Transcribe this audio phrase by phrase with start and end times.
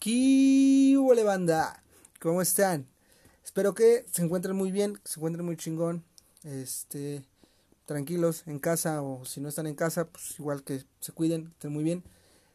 [0.00, 1.82] ¿Qué banda?
[2.20, 2.86] ¿Cómo están?
[3.44, 6.04] Espero que se encuentren muy bien, que se encuentren muy chingón.
[6.44, 7.24] Este,
[7.84, 11.72] tranquilos en casa o si no están en casa, pues igual que se cuiden, estén
[11.72, 12.04] muy bien.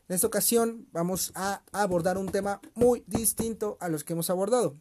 [0.08, 4.78] En esta ocasión vamos a abordar un tema muy distinto a los que hemos abordado.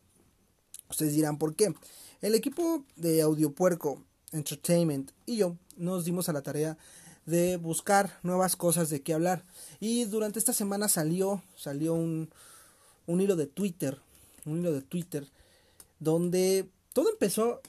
[0.89, 1.75] Ustedes dirán por qué.
[2.21, 6.79] El equipo de Audio Puerco Entertainment y yo nos dimos a la tarea
[7.27, 9.45] de buscar nuevas cosas de qué hablar.
[9.81, 12.31] Y durante esta semana salió, salió un,
[13.07, 13.99] un hilo de Twitter,
[14.45, 15.29] un hilo de Twitter,
[16.01, 17.61] donde todo empezó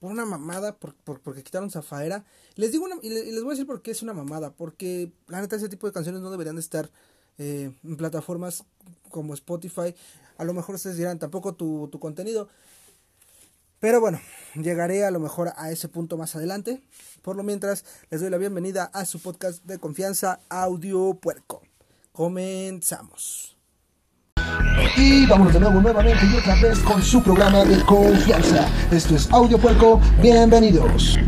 [0.00, 2.24] por una mamada, por, porque quitaron Zafaera.
[2.54, 5.40] Les digo una, y les voy a decir por qué es una mamada, porque la
[5.40, 6.90] neta ese tipo de canciones no deberían de estar
[7.38, 8.64] eh, en plataformas
[9.10, 9.94] como Spotify.
[10.36, 12.48] A lo mejor ustedes dirán, tampoco tu, tu contenido.
[13.80, 14.20] Pero bueno,
[14.54, 16.82] llegaré a lo mejor a ese punto más adelante.
[17.22, 21.62] Por lo mientras, les doy la bienvenida a su podcast de confianza, Audio Puerco.
[22.12, 23.57] Comenzamos.
[24.96, 28.68] Y vamos de nuevo nuevamente y otra vez con su programa de confianza.
[28.90, 31.18] Esto es Audio Puerco, bienvenidos.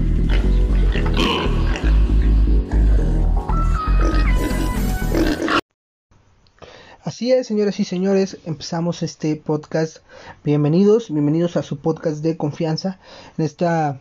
[7.03, 9.99] Así es, señoras y señores, empezamos este podcast.
[10.45, 13.01] Bienvenidos, bienvenidos a su podcast de confianza.
[13.37, 13.99] En esta,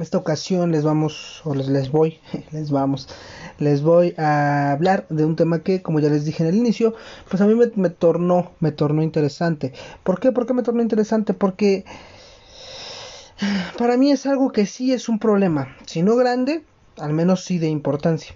[0.00, 2.18] esta ocasión les vamos, o les, les voy,
[2.52, 3.08] les vamos,
[3.58, 6.94] les voy a hablar de un tema que, como ya les dije en el inicio,
[7.28, 9.72] pues a mí me, tornó, me tornó interesante.
[10.02, 10.32] ¿Por qué?
[10.32, 11.34] ¿Por qué me tornó interesante?
[11.34, 11.84] Porque
[13.78, 16.62] para mí es algo que sí es un problema, si no grande,
[16.98, 18.34] al menos sí de importancia.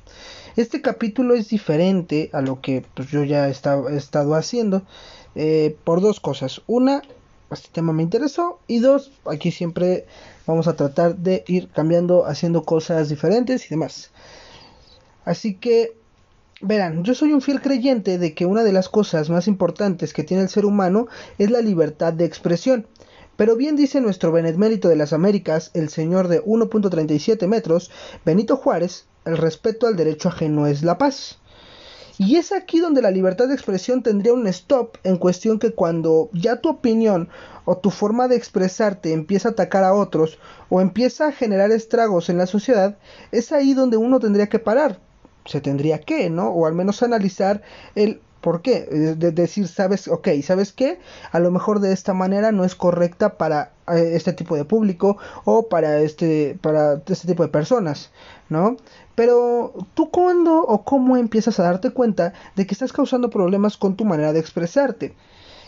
[0.57, 4.83] Este capítulo es diferente a lo que pues, yo ya he estado, haciendo
[5.37, 6.63] eh, por dos cosas.
[6.67, 7.03] Una,
[7.51, 10.07] este tema me interesó y dos, aquí siempre
[10.47, 14.11] vamos a tratar de ir cambiando, haciendo cosas diferentes y demás.
[15.29, 15.95] Así que,
[16.63, 20.25] verán, yo soy un fiel creyente de que una de las cosas más importantes que
[20.25, 22.87] tiene el ser humano es la libertad de expresión.
[23.37, 27.91] Pero bien dice nuestro benemérito de las Américas, el señor de 1.37 metros,
[28.25, 31.39] Benito Juárez, el respeto al derecho ajeno es la paz.
[32.17, 36.31] Y es aquí donde la libertad de expresión tendría un stop en cuestión que cuando
[36.33, 37.29] ya tu opinión
[37.67, 40.39] o tu forma de expresarte empieza a atacar a otros
[40.71, 42.97] o empieza a generar estragos en la sociedad,
[43.31, 45.07] es ahí donde uno tendría que parar
[45.49, 46.51] se tendría que, ¿no?
[46.51, 47.63] O al menos analizar
[47.95, 48.83] el por qué.
[49.17, 50.99] De decir, sabes, ok, ¿sabes qué?
[51.33, 55.19] A lo mejor de esta manera no es correcta para eh, este tipo de público
[55.45, 58.11] o para este, para este tipo de personas,
[58.49, 58.77] ¿no?
[59.15, 63.97] Pero tú cuándo o cómo empiezas a darte cuenta de que estás causando problemas con
[63.97, 65.15] tu manera de expresarte.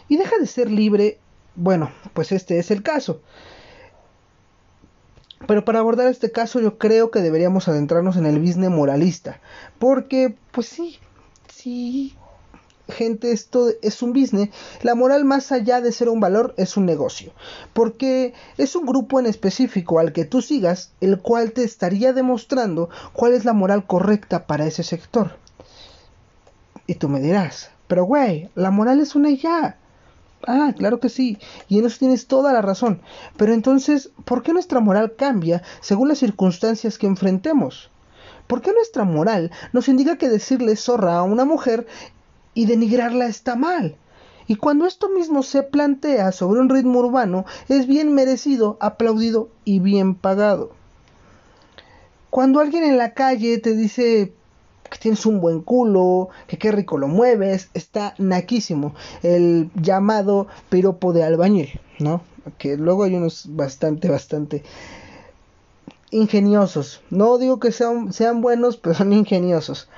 [0.08, 1.18] Y deja de ser libre,
[1.56, 3.20] bueno, pues este es el caso.
[5.46, 9.40] Pero para abordar este caso yo creo que deberíamos adentrarnos en el business moralista.
[9.78, 10.98] Porque, pues sí,
[11.52, 12.14] sí,
[12.90, 14.50] gente, esto es un business.
[14.82, 17.32] La moral más allá de ser un valor es un negocio.
[17.72, 22.90] Porque es un grupo en específico al que tú sigas, el cual te estaría demostrando
[23.12, 25.36] cuál es la moral correcta para ese sector.
[26.86, 29.79] Y tú me dirás, pero güey, la moral es una ya.
[30.46, 33.02] Ah, claro que sí, y en eso tienes toda la razón.
[33.36, 37.90] Pero entonces, ¿por qué nuestra moral cambia según las circunstancias que enfrentemos?
[38.46, 41.86] ¿Por qué nuestra moral nos indica que decirle zorra a una mujer
[42.54, 43.96] y denigrarla está mal?
[44.46, 49.78] Y cuando esto mismo se plantea sobre un ritmo urbano, es bien merecido, aplaudido y
[49.78, 50.72] bien pagado.
[52.30, 54.32] Cuando alguien en la calle te dice
[54.90, 58.94] que tienes un buen culo, que qué rico lo mueves, está naquísimo.
[59.22, 62.22] El llamado piropo de albañil, ¿no?
[62.58, 64.62] Que luego hay unos bastante, bastante
[66.10, 67.02] ingeniosos.
[67.10, 69.88] No digo que sean, sean buenos, pero son ingeniosos.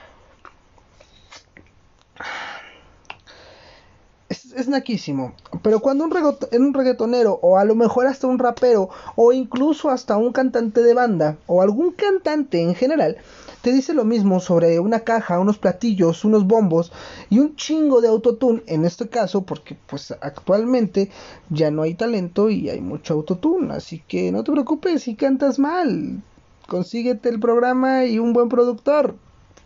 [4.55, 5.33] Es, naquísimo.
[5.63, 10.17] Pero cuando un, un reggaetonero, o a lo mejor hasta un rapero, o incluso hasta
[10.17, 13.17] un cantante de banda, o algún cantante en general,
[13.63, 16.93] te dice lo mismo sobre una caja, unos platillos, unos bombos
[17.31, 21.11] y un chingo de autotune, en este caso porque pues actualmente
[21.49, 25.61] ya no hay talento y hay mucho autotune, así que no te preocupes si cantas
[25.61, 26.21] mal,
[26.67, 29.15] consíguete el programa y un buen productor,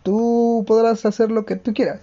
[0.03, 2.01] tú podrás hacer lo que tú quieras.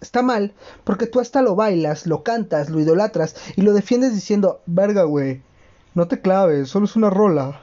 [0.00, 0.54] Está mal
[0.84, 5.42] porque tú hasta lo bailas, lo cantas, lo idolatras y lo defiendes diciendo, verga, güey,
[5.94, 7.60] no te claves, solo es una rola.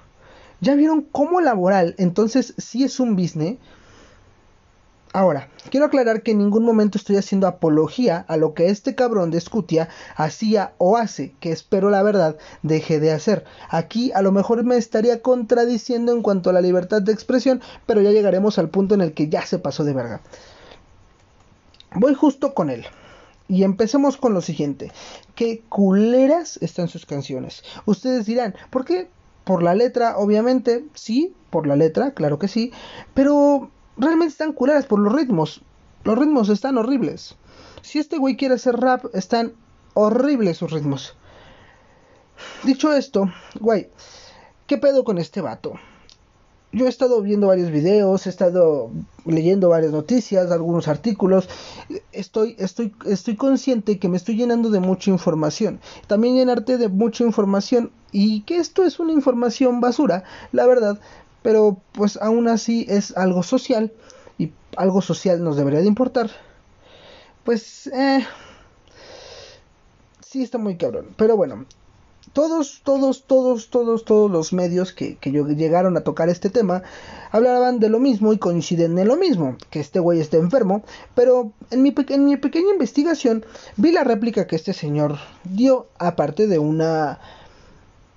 [0.59, 3.57] ¿Ya vieron cómo laboral entonces sí es un business?
[5.13, 9.31] Ahora, quiero aclarar que en ningún momento estoy haciendo apología a lo que este cabrón
[9.31, 13.45] de Scutia hacía o hace, que espero la verdad deje de hacer.
[13.69, 18.01] Aquí a lo mejor me estaría contradiciendo en cuanto a la libertad de expresión, pero
[18.01, 20.21] ya llegaremos al punto en el que ya se pasó de verga.
[21.93, 22.85] Voy justo con él.
[23.49, 24.91] Y empecemos con lo siguiente.
[25.35, 27.63] ¿Qué culeras están sus canciones?
[27.85, 29.07] Ustedes dirán, ¿por qué?
[29.45, 32.73] Por la letra, obviamente, sí, por la letra, claro que sí.
[33.13, 35.61] Pero realmente están culeras por los ritmos.
[36.03, 37.35] Los ritmos están horribles.
[37.81, 39.53] Si este güey quiere hacer rap, están
[39.93, 41.15] horribles sus ritmos.
[42.63, 43.89] Dicho esto, güey,
[44.67, 45.73] ¿qué pedo con este vato?
[46.73, 48.91] Yo he estado viendo varios videos, he estado
[49.25, 51.47] leyendo varias noticias, algunos artículos.
[52.11, 55.79] Estoy, estoy, estoy consciente que me estoy llenando de mucha información.
[56.07, 60.99] También llenarte de mucha información y que esto es una información basura, la verdad.
[61.41, 63.93] Pero pues aún así es algo social
[64.37, 66.29] y algo social nos debería de importar.
[67.45, 68.25] Pues eh,
[70.19, 71.07] sí está muy cabrón.
[71.15, 71.65] Pero bueno,
[72.37, 76.83] todos, todos, todos, todos, todos los medios que, llegaron a tocar este tema
[77.31, 80.83] hablaban de lo mismo y coinciden en lo mismo, que este güey está enfermo,
[81.15, 83.43] pero en mi, en mi pequeña investigación
[83.75, 87.19] vi la réplica que este señor dio, aparte de una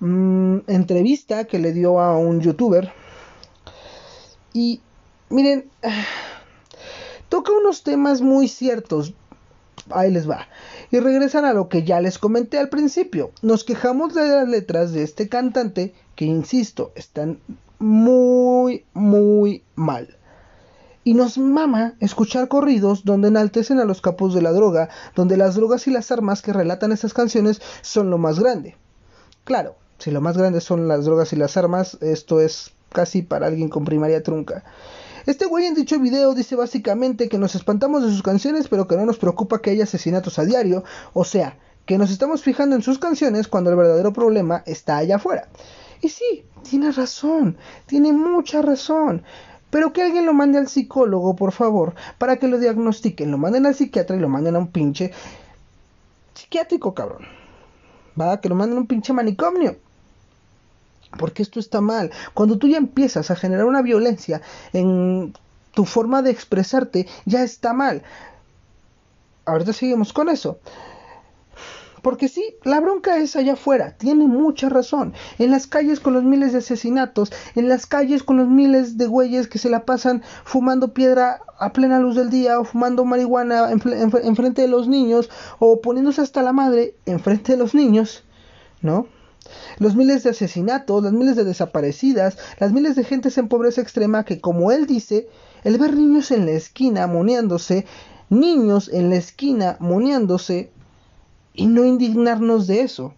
[0.01, 2.93] mm, entrevista que le dio a un youtuber.
[4.53, 4.81] Y
[5.29, 5.67] miren,
[7.27, 9.15] toca unos temas muy ciertos,
[9.89, 10.47] ahí les va
[10.91, 13.31] y regresan a lo que ya les comenté al principio.
[13.41, 17.39] Nos quejamos de las letras de este cantante que, insisto, están
[17.79, 20.17] muy, muy mal.
[21.03, 25.55] Y nos mama escuchar corridos donde enaltecen a los capos de la droga, donde las
[25.55, 28.75] drogas y las armas que relatan esas canciones son lo más grande.
[29.45, 33.47] Claro, si lo más grande son las drogas y las armas, esto es casi para
[33.47, 34.63] alguien con primaria trunca.
[35.25, 38.95] Este güey en dicho video dice básicamente que nos espantamos de sus canciones, pero que
[38.95, 40.83] no nos preocupa que haya asesinatos a diario,
[41.13, 45.17] o sea, que nos estamos fijando en sus canciones cuando el verdadero problema está allá
[45.17, 45.49] afuera.
[46.01, 49.23] Y sí, tiene razón, tiene mucha razón.
[49.69, 53.65] Pero que alguien lo mande al psicólogo, por favor, para que lo diagnostiquen, lo manden
[53.65, 55.11] al psiquiatra y lo manden a un pinche
[56.33, 57.25] psiquiátrico, cabrón.
[58.19, 59.77] Va, que lo manden a un pinche manicomio.
[61.17, 62.11] Porque esto está mal.
[62.33, 64.41] Cuando tú ya empiezas a generar una violencia
[64.73, 65.33] en
[65.73, 68.03] tu forma de expresarte, ya está mal.
[69.45, 70.59] Ahorita seguimos con eso.
[72.01, 75.13] Porque sí, la bronca es allá afuera, tiene mucha razón.
[75.37, 79.05] En las calles con los miles de asesinatos, en las calles con los miles de
[79.05, 83.71] güeyes que se la pasan fumando piedra a plena luz del día o fumando marihuana
[83.71, 85.29] enfrente en, frente de los niños
[85.59, 88.23] o poniéndose hasta la madre enfrente de los niños,
[88.81, 89.05] ¿no?
[89.77, 94.25] Los miles de asesinatos, las miles de desaparecidas, las miles de gentes en pobreza extrema
[94.25, 95.27] que, como él dice,
[95.63, 97.85] el ver niños en la esquina moneándose,
[98.29, 100.71] niños en la esquina moneándose,
[101.53, 103.13] y no indignarnos de eso.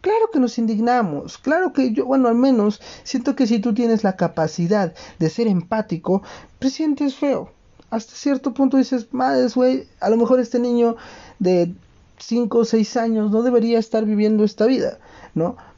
[0.00, 4.04] Claro que nos indignamos, claro que yo, bueno, al menos siento que si tú tienes
[4.04, 6.22] la capacidad de ser empático,
[6.60, 7.50] pues sientes feo.
[7.90, 10.96] Hasta cierto punto dices, madre, güey, a lo mejor este niño
[11.40, 11.74] de
[12.18, 14.98] 5 o 6 años no debería estar viviendo esta vida,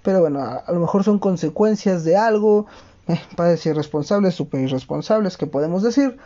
[0.03, 2.67] Pero bueno, a, lo mejor son consecuencias de algo,
[3.09, 6.17] eh, padres irresponsables, super irresponsables, que podemos decir.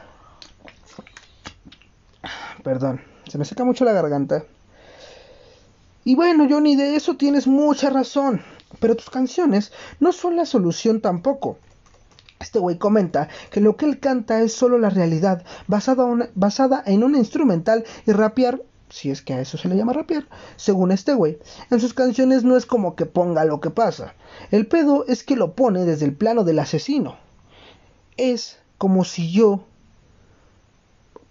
[2.63, 4.45] Perdón, se me seca mucho la garganta.
[6.05, 8.43] Y bueno, Johnny, de eso tienes mucha razón.
[8.81, 11.59] Pero tus canciones no son la solución tampoco.
[12.41, 16.05] Este güey comenta que lo que él canta es solo la realidad, basada,
[16.35, 18.61] basada en un instrumental y rapear
[18.95, 21.37] si es que a eso se le llama rapear, según este güey.
[21.73, 24.15] En sus canciones no es como que ponga lo que pasa.
[24.53, 27.17] El pedo es que lo pone desde el plano del asesino.
[28.17, 29.65] Es como si yo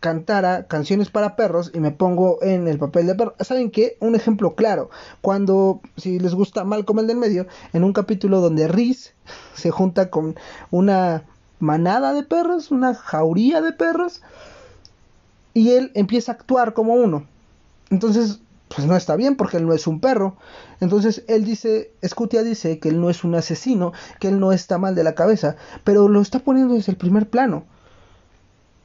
[0.02, 3.34] cantara canciones para perros y me pongo en el papel de perro.
[3.40, 3.96] ¿Saben qué?
[4.02, 4.90] Un ejemplo claro.
[5.22, 9.14] Cuando, si les gusta Malcolm el del medio, en un capítulo donde Riz
[9.56, 10.36] se junta con
[10.70, 11.24] una
[11.60, 14.22] manada de perros, una jauría de perros,
[15.54, 17.26] y él empieza a actuar como uno.
[17.94, 18.40] Entonces,
[18.74, 20.36] pues no está bien porque él no es un perro.
[20.80, 24.80] Entonces él dice, Scutia dice que él no es un asesino, que él no está
[24.80, 27.66] mal de la cabeza, pero lo está poniendo desde el primer plano.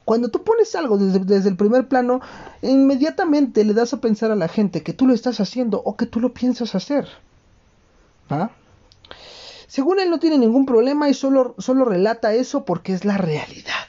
[0.05, 2.21] Cuando tú pones algo desde, desde, el primer plano,
[2.61, 6.05] inmediatamente le das a pensar a la gente que tú lo estás haciendo o que
[6.05, 7.07] tú lo piensas hacer.
[8.31, 8.51] ¿Va?
[9.65, 13.87] Según él no tiene ningún problema y solo, solo relata eso porque es la realidad.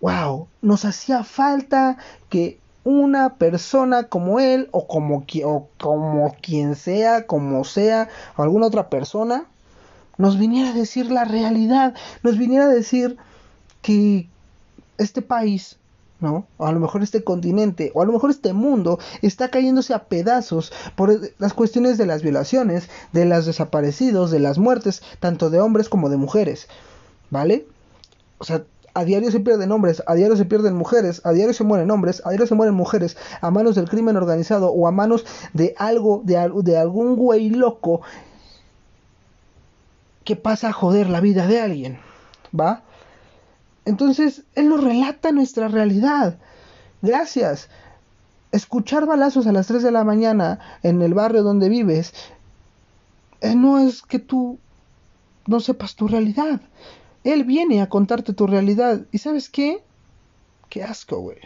[0.00, 0.48] ¡Wow!
[0.62, 1.98] Nos hacía falta
[2.30, 8.88] que una persona como él o como, o como quien sea, como sea, alguna otra
[8.88, 9.44] persona,
[10.18, 13.16] nos viniera a decir la realidad, nos viniera a decir
[13.82, 14.28] que
[14.98, 15.76] este país,
[16.20, 16.46] ¿no?
[16.56, 20.04] O a lo mejor este continente, o a lo mejor este mundo está cayéndose a
[20.04, 25.60] pedazos por las cuestiones de las violaciones, de los desaparecidos, de las muertes, tanto de
[25.60, 26.68] hombres como de mujeres,
[27.30, 27.66] ¿vale?
[28.38, 31.64] O sea, A diario se pierden hombres, a diario se pierden mujeres, a diario se
[31.64, 35.24] mueren hombres, a diario se mueren mujeres, a manos del crimen organizado o a manos
[35.54, 38.02] de algo, de, de algún güey loco
[40.24, 41.98] que pasa a joder la vida de alguien.
[42.58, 42.82] ¿Va?
[43.84, 46.38] Entonces, él nos relata nuestra realidad.
[47.00, 47.68] Gracias.
[48.52, 52.12] Escuchar balazos a las 3 de la mañana en el barrio donde vives
[53.40, 54.58] eh, no es que tú
[55.46, 56.60] no sepas tu realidad.
[57.24, 59.02] Él viene a contarte tu realidad.
[59.12, 59.82] ¿Y sabes qué?
[60.68, 61.38] Qué asco, güey.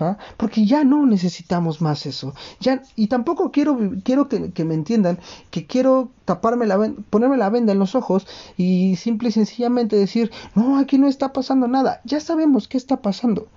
[0.00, 0.18] ¿Va?
[0.36, 2.34] Porque ya no necesitamos más eso.
[2.60, 5.18] Ya, y tampoco quiero, quiero que, me entiendan
[5.50, 8.26] que quiero taparme la ponerme la venda en los ojos
[8.58, 12.02] y simple y sencillamente decir, no, aquí no está pasando nada.
[12.04, 13.48] Ya sabemos qué está pasando.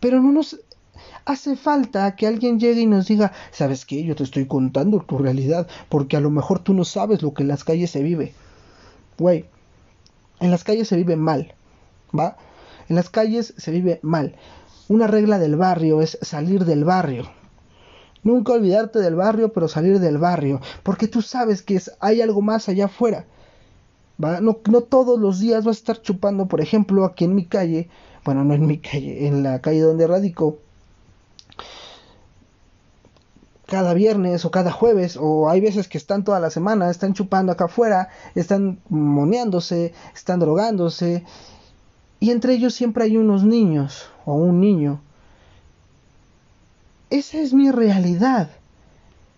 [0.00, 0.58] Pero no nos
[1.26, 4.02] hace falta que alguien llegue y nos diga, ¿sabes qué?
[4.04, 7.42] Yo te estoy contando tu realidad, porque a lo mejor tú no sabes lo que
[7.42, 8.32] en las calles se vive.
[9.18, 9.44] Güey,
[10.40, 11.54] en las calles se vive mal,
[12.16, 12.36] ¿va?
[12.88, 14.36] En las calles se vive mal.
[14.88, 17.28] Una regla del barrio es salir del barrio.
[18.22, 22.68] Nunca olvidarte del barrio, pero salir del barrio, porque tú sabes que hay algo más
[22.68, 23.26] allá afuera.
[24.22, 24.40] ¿va?
[24.40, 27.88] No, no todos los días vas a estar chupando, por ejemplo, aquí en mi calle,
[28.24, 30.58] bueno, no en mi calle, en la calle donde radico,
[33.66, 37.52] cada viernes o cada jueves, o hay veces que están toda la semana, están chupando
[37.52, 41.24] acá afuera, están moneándose, están drogándose,
[42.20, 45.00] y entre ellos siempre hay unos niños o un niño.
[47.10, 48.50] Esa es mi realidad,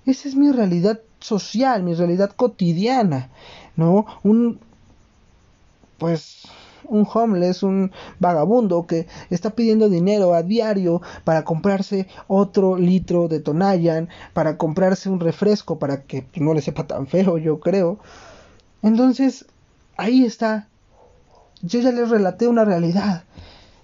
[0.07, 3.31] esa es mi realidad social, mi realidad cotidiana,
[3.77, 4.07] ¿no?
[4.23, 4.61] Un,
[5.99, 6.43] pues,
[6.88, 13.40] un homeless, un vagabundo que está pidiendo dinero a diario para comprarse otro litro de
[13.40, 17.99] Tonayan, para comprarse un refresco para que no le sepa tan feo, yo creo.
[18.83, 19.47] Entonces,
[19.97, 20.68] ahí está.
[21.62, 23.25] Yo ya les relaté una realidad.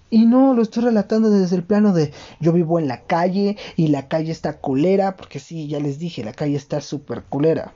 [0.09, 3.87] Y no lo estoy relatando desde el plano de yo vivo en la calle y
[3.87, 7.73] la calle está culera, porque sí, ya les dije, la calle está súper culera.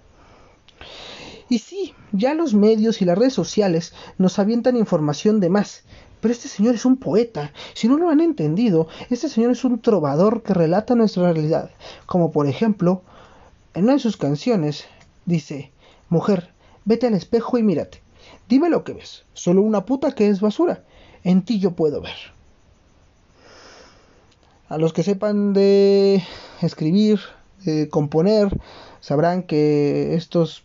[1.49, 5.83] Y sí, ya los medios y las redes sociales nos avientan información de más.
[6.21, 7.51] Pero este señor es un poeta.
[7.73, 11.71] Si no lo han entendido, este señor es un trovador que relata nuestra realidad.
[12.05, 13.01] Como por ejemplo,
[13.73, 14.85] en una de sus canciones
[15.25, 15.71] dice,
[16.09, 16.53] Mujer,
[16.85, 18.01] vete al espejo y mírate.
[18.47, 19.25] Dime lo que ves.
[19.33, 20.83] Solo una puta que es basura.
[21.23, 22.15] En ti yo puedo ver.
[24.67, 26.23] A los que sepan de
[26.61, 27.19] escribir,
[27.63, 28.49] de componer,
[28.99, 30.63] sabrán que estos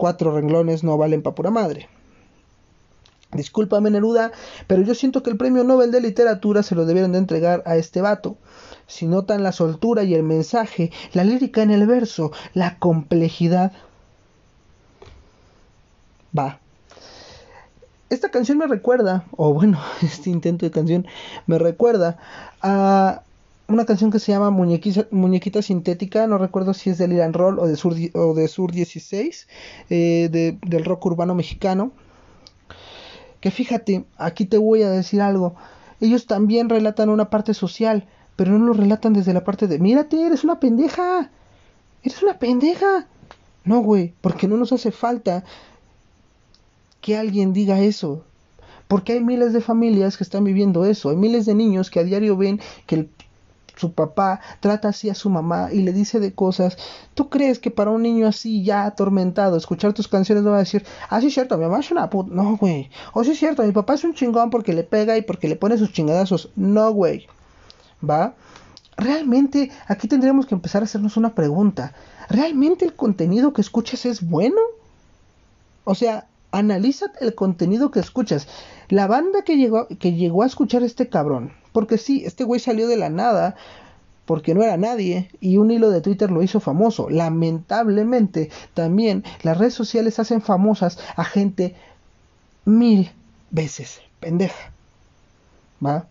[0.00, 1.90] cuatro renglones no valen para pura madre.
[3.32, 4.32] Discúlpame Neruda,
[4.66, 7.76] pero yo siento que el premio Nobel de Literatura se lo debieron de entregar a
[7.76, 8.38] este vato.
[8.86, 13.72] Si notan la soltura y el mensaje, la lírica en el verso, la complejidad.
[16.36, 16.60] Va.
[18.08, 21.06] Esta canción me recuerda, o bueno, este intento de canción
[21.46, 22.16] me recuerda
[22.62, 23.22] a
[23.72, 27.66] una canción que se llama Muñequita, Sintética, no recuerdo si es de Liran Roll o
[27.66, 29.48] de Sur, o de Sur 16,
[29.90, 31.92] eh, del rock urbano mexicano.
[33.40, 35.54] Que fíjate, aquí te voy a decir algo.
[36.00, 40.26] Ellos también relatan una parte social, pero no lo relatan desde la parte de, mírate,
[40.26, 41.30] eres una pendeja.
[42.02, 43.06] Eres una pendeja.
[43.64, 45.44] No, güey, porque no nos hace falta
[47.00, 48.24] que alguien diga eso.
[48.88, 51.10] Porque hay miles de familias que están viviendo eso.
[51.10, 53.10] Hay miles de niños que a diario ven que el
[53.80, 56.76] su papá trata así a su mamá y le dice de cosas.
[57.14, 60.60] ¿Tú crees que para un niño así ya atormentado, escuchar tus canciones no va a
[60.60, 62.30] decir, ah, sí es cierto, mi mamá es una puta?
[62.34, 62.90] No, güey.
[63.14, 65.56] O sí es cierto, mi papá es un chingón porque le pega y porque le
[65.56, 66.50] pone sus chingadazos.
[66.56, 67.26] No, güey.
[68.08, 68.34] ¿Va?
[68.96, 71.94] Realmente aquí tendríamos que empezar a hacernos una pregunta.
[72.28, 74.60] ¿Realmente el contenido que escuchas es bueno?
[75.84, 78.46] O sea, analiza el contenido que escuchas.
[78.88, 82.88] La banda que llegó, que llegó a escuchar este cabrón, porque sí, este güey salió
[82.88, 83.56] de la nada,
[84.26, 87.10] porque no era nadie, y un hilo de Twitter lo hizo famoso.
[87.10, 91.74] Lamentablemente, también las redes sociales hacen famosas a gente
[92.64, 93.10] mil
[93.50, 94.72] veces pendeja.
[95.84, 96.06] ¿Va?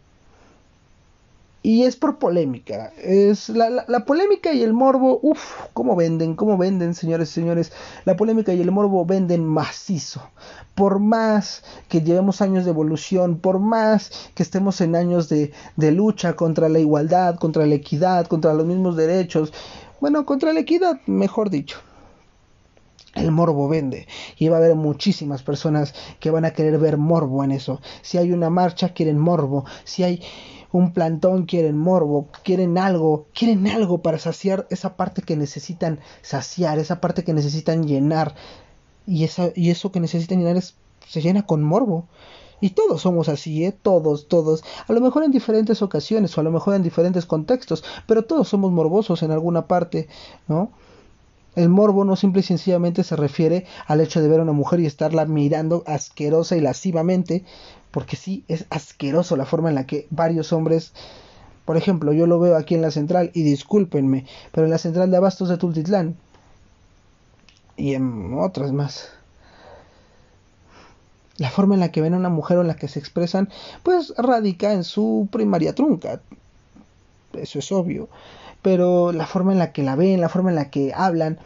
[1.61, 2.93] Y es por polémica.
[2.97, 7.73] Es la, la, polémica y el morbo, uff, cómo venden, cómo venden, señores y señores.
[8.05, 10.21] La polémica y el morbo venden macizo.
[10.73, 15.91] Por más que llevemos años de evolución, por más que estemos en años de, de
[15.91, 19.51] lucha contra la igualdad, contra la equidad, contra los mismos derechos.
[19.99, 21.79] Bueno, contra la equidad, mejor dicho.
[23.15, 27.43] El morbo vende y va a haber muchísimas personas que van a querer ver morbo
[27.43, 27.81] en eso.
[28.01, 29.65] Si hay una marcha, quieren morbo.
[29.83, 30.21] Si hay
[30.71, 36.79] un plantón, quieren morbo, quieren algo, quieren algo para saciar esa parte que necesitan saciar,
[36.79, 38.35] esa parte que necesitan llenar.
[39.07, 40.75] Y, esa, y eso que necesitan llenar es,
[41.07, 42.05] se llena con morbo.
[42.61, 43.71] Y todos somos así, ¿eh?
[43.71, 44.63] Todos, todos.
[44.88, 48.49] A lo mejor en diferentes ocasiones o a lo mejor en diferentes contextos, pero todos
[48.49, 50.07] somos morbosos en alguna parte,
[50.47, 50.71] ¿no?
[51.55, 54.79] El morbo no simple y sencillamente se refiere al hecho de ver a una mujer
[54.81, 57.43] y estarla mirando asquerosa y lascivamente,
[57.91, 60.93] porque sí, es asqueroso la forma en la que varios hombres,
[61.65, 65.12] por ejemplo, yo lo veo aquí en la central, y discúlpenme, pero en la central
[65.12, 66.15] de Abastos de Tultitlán,
[67.77, 69.10] y en otras más,
[71.38, 73.50] la forma en la que ven a una mujer o en la que se expresan,
[73.84, 76.22] pues radica en su primaria trunca,
[77.34, 78.10] eso es obvio,
[78.62, 81.39] pero la forma en la que la ven, la forma en la que hablan,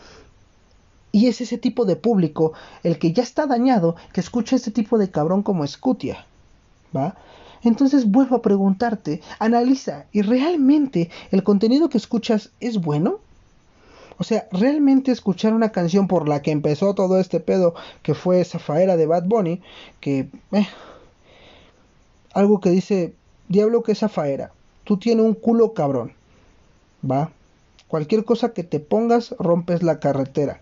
[1.11, 4.97] y es ese tipo de público, el que ya está dañado, que escucha este tipo
[4.97, 6.25] de cabrón como Scutia.
[6.95, 7.15] ¿Va?
[7.63, 13.19] Entonces vuelvo a preguntarte, analiza, ¿y realmente el contenido que escuchas es bueno?
[14.17, 17.73] O sea, ¿realmente escuchar una canción por la que empezó todo este pedo,
[18.03, 19.61] que fue Zafaera de Bad Bunny,
[19.99, 20.27] que...
[20.51, 20.67] Eh,
[22.33, 23.13] algo que dice,
[23.47, 24.51] diablo que es Zafaera,
[24.83, 26.13] tú tienes un culo cabrón,
[27.09, 27.31] ¿va?
[27.87, 30.61] Cualquier cosa que te pongas, rompes la carretera.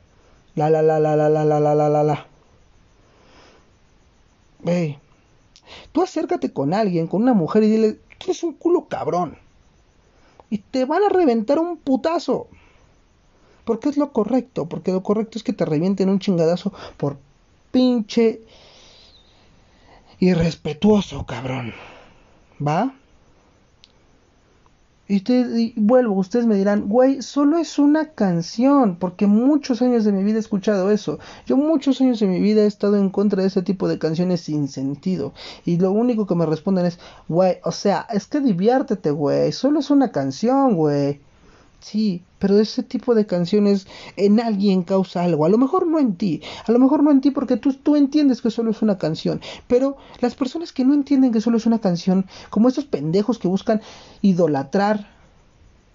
[0.56, 2.28] La la la la la la la la la la la.
[5.92, 9.38] Tú acércate con alguien, con una mujer y dile, tú eres un culo cabrón.
[10.50, 12.48] Y te van a reventar un putazo.
[13.63, 17.18] Porque es lo correcto, porque lo correcto es que te revienten un chingadazo por
[17.72, 18.42] pinche
[20.20, 21.74] irrespetuoso, cabrón.
[22.66, 22.94] ¿Va?
[25.13, 30.24] Y, vuelvo, ustedes me dirán, güey, solo es una canción, porque muchos años de mi
[30.24, 31.20] vida he escuchado eso.
[31.46, 34.39] Yo muchos años de mi vida he estado en contra de ese tipo de canciones
[34.39, 35.34] sin sentido.
[35.65, 39.82] Y lo único que me responden es, güey, o sea, es que diviértete, güey, solo
[39.82, 41.20] es una canción, güey.
[41.82, 45.46] Sí, pero ese tipo de canciones en alguien causa algo.
[45.46, 47.96] A lo mejor no en ti, a lo mejor no en ti porque tú, tú
[47.96, 49.42] entiendes que solo es una canción.
[49.68, 53.48] Pero las personas que no entienden que solo es una canción, como estos pendejos que
[53.48, 53.82] buscan
[54.22, 55.08] idolatrar,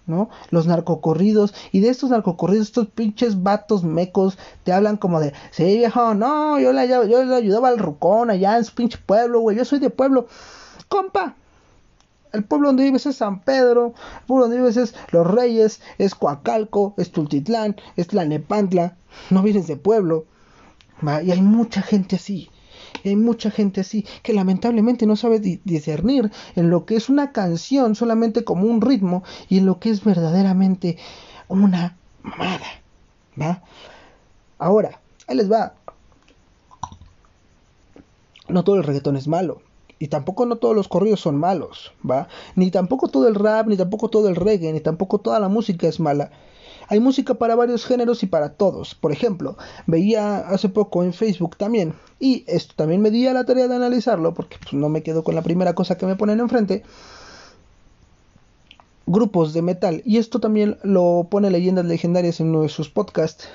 [0.07, 0.29] ¿no?
[0.51, 5.65] Los narcocorridos, y de estos narcocorridos, estos pinches vatos mecos, te hablan como de, sí
[5.65, 9.57] viejo, no, yo le, yo le ayudaba al rucón allá en su pinche pueblo, güey,
[9.57, 10.27] yo soy de pueblo.
[10.89, 11.37] Compa,
[12.37, 16.15] el pueblo donde vives es San Pedro, el pueblo donde vives es Los Reyes, es
[16.15, 18.97] Coacalco, es Tultitlán, es Tlanepantla,
[19.31, 20.27] no vienes de pueblo.
[21.03, 22.51] Y hay mucha gente así,
[23.05, 27.95] hay mucha gente así que lamentablemente no sabe discernir en lo que es una canción
[27.95, 30.97] solamente como un ritmo y en lo que es verdaderamente
[31.49, 32.67] una mamada.
[33.41, 33.63] ¿Va?
[34.59, 35.75] Ahora, ahí les va.
[38.49, 39.61] No todo el reggaetón es malo.
[39.99, 42.29] Y tampoco no todos los corridos son malos, ¿va?
[42.55, 45.89] Ni tampoco todo el rap, ni tampoco todo el reggae, ni tampoco toda la música
[45.89, 46.31] es mala.
[46.89, 48.95] Hay música para varios géneros y para todos.
[48.95, 49.57] Por ejemplo,
[49.87, 53.77] veía hace poco en Facebook también, y esto también me di a la tarea de
[53.77, 56.83] analizarlo, porque pues, no me quedo con la primera cosa que me ponen enfrente,
[59.07, 60.03] grupos de metal.
[60.05, 63.49] Y esto también lo pone Leyendas Legendarias en uno de sus podcasts.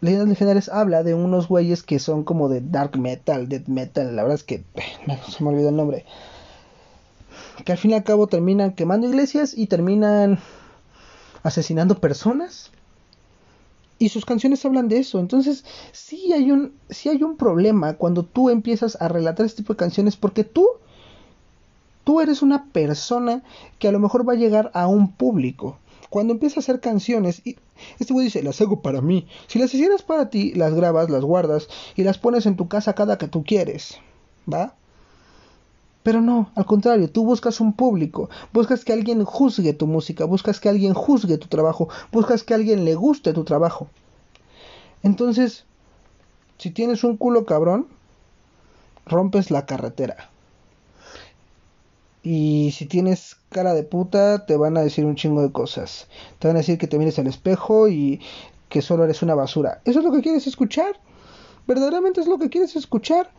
[0.00, 4.22] Leyendas Legendarias habla de unos güeyes que son como de dark metal, death metal, la
[4.22, 4.64] verdad es que
[5.28, 6.04] se me olvidó el nombre.
[7.64, 10.38] Que al fin y al cabo terminan quemando iglesias y terminan
[11.42, 12.70] asesinando personas.
[13.98, 15.20] Y sus canciones hablan de eso.
[15.20, 19.74] Entonces, sí hay un, sí hay un problema cuando tú empiezas a relatar este tipo
[19.74, 20.66] de canciones porque tú
[22.04, 23.42] tú eres una persona
[23.78, 25.78] que a lo mejor va a llegar a un público.
[26.08, 27.42] Cuando empieza a hacer canciones,
[27.98, 29.26] este güey dice, las hago para mí.
[29.46, 32.94] Si las hicieras para ti, las grabas, las guardas y las pones en tu casa
[32.94, 33.98] cada que tú quieres.
[34.52, 34.74] ¿Va?
[36.02, 40.58] Pero no, al contrario, tú buscas un público, buscas que alguien juzgue tu música, buscas
[40.58, 43.88] que alguien juzgue tu trabajo, buscas que alguien le guste tu trabajo.
[45.02, 45.64] Entonces,
[46.56, 47.86] si tienes un culo cabrón,
[49.04, 50.30] rompes la carretera.
[52.22, 56.06] Y si tienes cara de puta, te van a decir un chingo de cosas.
[56.38, 58.20] Te van a decir que te mires al espejo y
[58.68, 59.80] que solo eres una basura.
[59.84, 61.00] ¿Eso es lo que quieres escuchar?
[61.66, 63.30] ¿Verdaderamente es lo que quieres escuchar?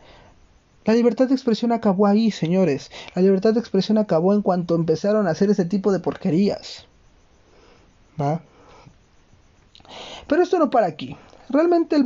[0.86, 2.90] La libertad de expresión acabó ahí, señores.
[3.14, 6.86] La libertad de expresión acabó en cuanto empezaron a hacer ese tipo de porquerías.
[8.20, 8.42] ¿Va?
[10.28, 11.16] Pero esto no para aquí.
[11.50, 12.02] Realmente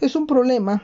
[0.00, 0.82] es un problema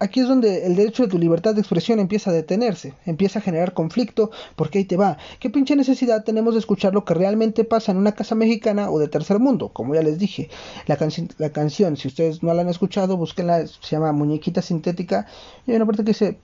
[0.00, 3.42] Aquí es donde el derecho de tu libertad de expresión empieza a detenerse, empieza a
[3.42, 5.18] generar conflicto, porque ahí te va.
[5.40, 9.00] ¿Qué pinche necesidad tenemos de escuchar lo que realmente pasa en una casa mexicana o
[9.00, 9.70] de tercer mundo?
[9.70, 10.50] Como ya les dije,
[10.86, 10.96] la,
[11.38, 15.26] la canción, si ustedes no la han escuchado, búsquenla, se llama Muñequita Sintética,
[15.66, 16.38] y hay una parte que dice,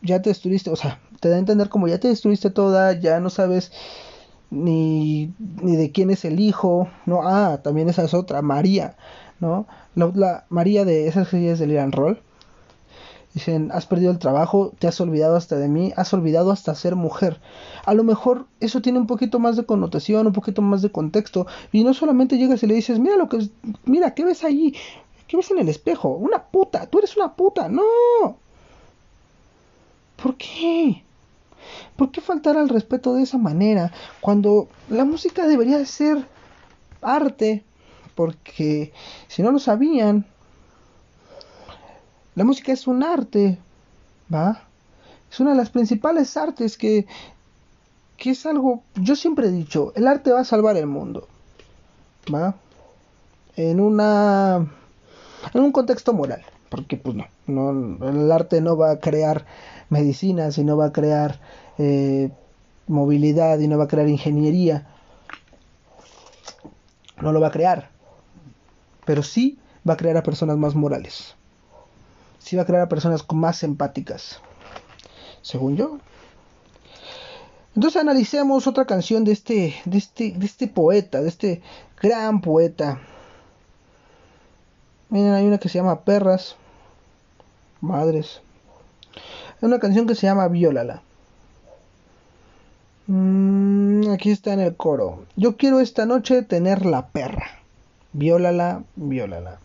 [0.00, 3.20] ya te destruiste, o sea, te da a entender como ya te destruiste toda, ya
[3.20, 3.70] no sabes
[4.50, 8.96] ni, ni de quién es el hijo, no, ah, también esa es otra, María,
[9.40, 9.66] ¿no?
[9.94, 12.20] La, María de esas series del Iran Roll
[13.34, 16.94] Dicen, has perdido el trabajo, te has olvidado hasta de mí, has olvidado hasta ser
[16.94, 17.40] mujer.
[17.84, 21.48] A lo mejor eso tiene un poquito más de connotación, un poquito más de contexto.
[21.72, 23.48] Y no solamente llegas y le dices, mira lo que,
[23.86, 24.76] mira, ¿qué ves ahí?
[25.26, 26.10] ¿Qué ves en el espejo?
[26.10, 27.68] Una puta, tú eres una puta.
[27.68, 28.38] No.
[30.22, 31.02] ¿Por qué?
[31.96, 36.24] ¿Por qué faltar al respeto de esa manera cuando la música debería de ser
[37.02, 37.64] arte?
[38.14, 38.92] Porque
[39.26, 40.24] si no lo sabían,
[42.34, 43.58] la música es un arte,
[44.32, 44.62] ¿va?
[45.30, 47.06] Es una de las principales artes que,
[48.16, 51.28] que es algo, yo siempre he dicho, el arte va a salvar el mundo,
[52.32, 52.56] ¿va?
[53.56, 54.66] En una,
[55.52, 59.46] en un contexto moral, porque pues no, no el arte no va a crear
[59.88, 61.38] medicina, sino va a crear
[61.78, 62.30] eh,
[62.88, 64.88] movilidad y no va a crear ingeniería,
[67.20, 67.90] no lo va a crear,
[69.04, 71.36] pero sí va a crear a personas más morales
[72.44, 74.40] sí va a crear a personas más empáticas,
[75.40, 75.98] según yo.
[77.74, 81.62] Entonces analicemos otra canción de este, de este, de este poeta, de este
[82.00, 83.00] gran poeta.
[85.08, 86.56] Miren, hay una que se llama Perras,
[87.80, 88.42] Madres.
[89.60, 91.02] Hay una canción que se llama Viólala.
[93.06, 95.24] Mm, aquí está en el coro.
[95.36, 97.58] Yo quiero esta noche tener la perra.
[98.12, 99.58] Viólala, viólala.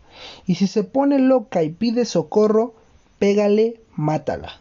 [0.46, 2.74] Y si se pone loca y pide socorro,
[3.20, 4.60] pégale, mátala.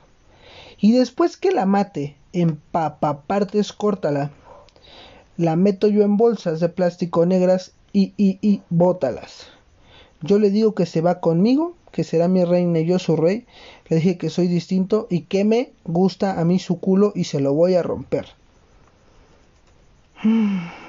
[0.80, 2.60] Y después que la mate, en
[3.26, 4.30] partes córtala.
[5.36, 9.46] La meto yo en bolsas de plástico negras y, y, y, bótalas.
[10.20, 13.46] Yo le digo que se va conmigo, que será mi reina y yo su rey.
[13.88, 17.40] Le dije que soy distinto y que me gusta a mí su culo y se
[17.40, 18.26] lo voy a romper.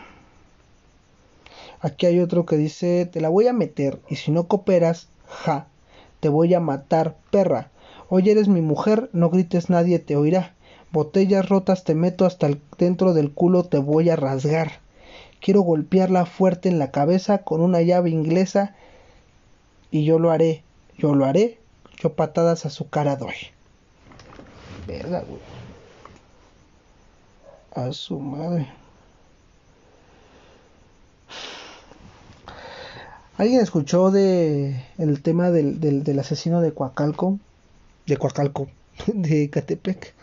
[1.81, 5.67] Aquí hay otro que dice, te la voy a meter y si no cooperas, ja,
[6.19, 7.71] te voy a matar, perra.
[8.09, 10.55] Hoy eres mi mujer, no grites, nadie te oirá.
[10.91, 14.79] Botellas rotas te meto hasta el dentro del culo, te voy a rasgar.
[15.39, 18.75] Quiero golpearla fuerte en la cabeza con una llave inglesa
[19.91, 20.63] y yo lo haré,
[20.97, 21.59] yo lo haré,
[22.01, 23.35] yo patadas a su cara doy.
[24.85, 25.39] Verga, güey.
[27.73, 28.67] A su madre.
[33.39, 37.39] ¿Alguien escuchó de el tema del, del, asesino de Coacalco?
[38.05, 38.67] De Coacalco,
[39.07, 40.13] de Catepec.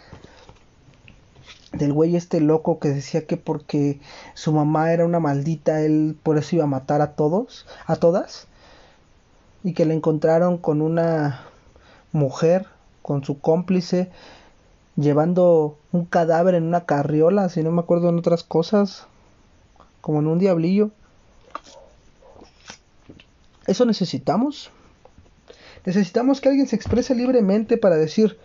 [1.72, 4.00] Del güey este loco que decía que porque
[4.34, 8.48] su mamá era una maldita, él por eso iba a matar a todos, a todas.
[9.64, 11.46] Y que le encontraron con una
[12.12, 12.66] mujer,
[13.00, 14.10] con su cómplice,
[14.94, 19.06] llevando un cadáver en una carriola, si no me acuerdo en otras cosas,
[20.02, 20.90] como en un diablillo.
[23.66, 24.70] ¿Eso necesitamos?
[25.84, 28.38] Necesitamos que alguien se exprese libremente para decir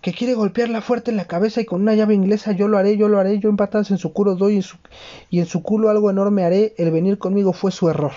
[0.00, 2.96] que quiere golpearla fuerte en la cabeza y con una llave inglesa yo lo haré,
[2.96, 4.78] yo lo haré, yo empatadas en su culo doy en su,
[5.28, 8.12] y en su culo algo enorme haré, el venir conmigo fue su error.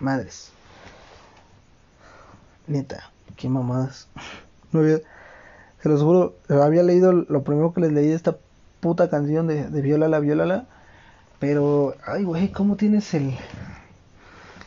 [0.00, 0.52] Madres.
[2.66, 4.08] Neta, qué mamadas.
[4.72, 4.98] No había,
[5.80, 8.36] se los juro, había leído lo primero que les leí de esta
[8.86, 10.66] puta canción de, de Violala, Violala.
[11.40, 13.34] Pero, ay, güey, ¿cómo tienes el,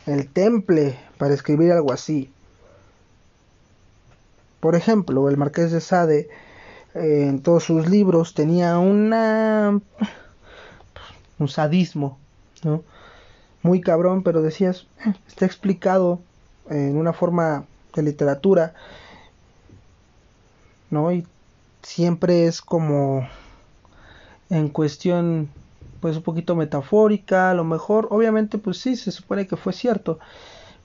[0.04, 2.30] el temple para escribir algo así?
[4.60, 6.28] Por ejemplo, el Marqués de Sade
[6.94, 9.80] eh, en todos sus libros tenía una
[11.38, 12.18] un sadismo,
[12.62, 12.82] ¿no?
[13.62, 16.20] Muy cabrón, pero decías, eh, está explicado
[16.68, 18.74] en una forma de literatura,
[20.90, 21.10] ¿no?
[21.10, 21.26] Y
[21.82, 23.26] siempre es como
[24.50, 25.48] en cuestión
[26.00, 30.18] pues un poquito metafórica, a lo mejor, obviamente pues sí, se supone que fue cierto,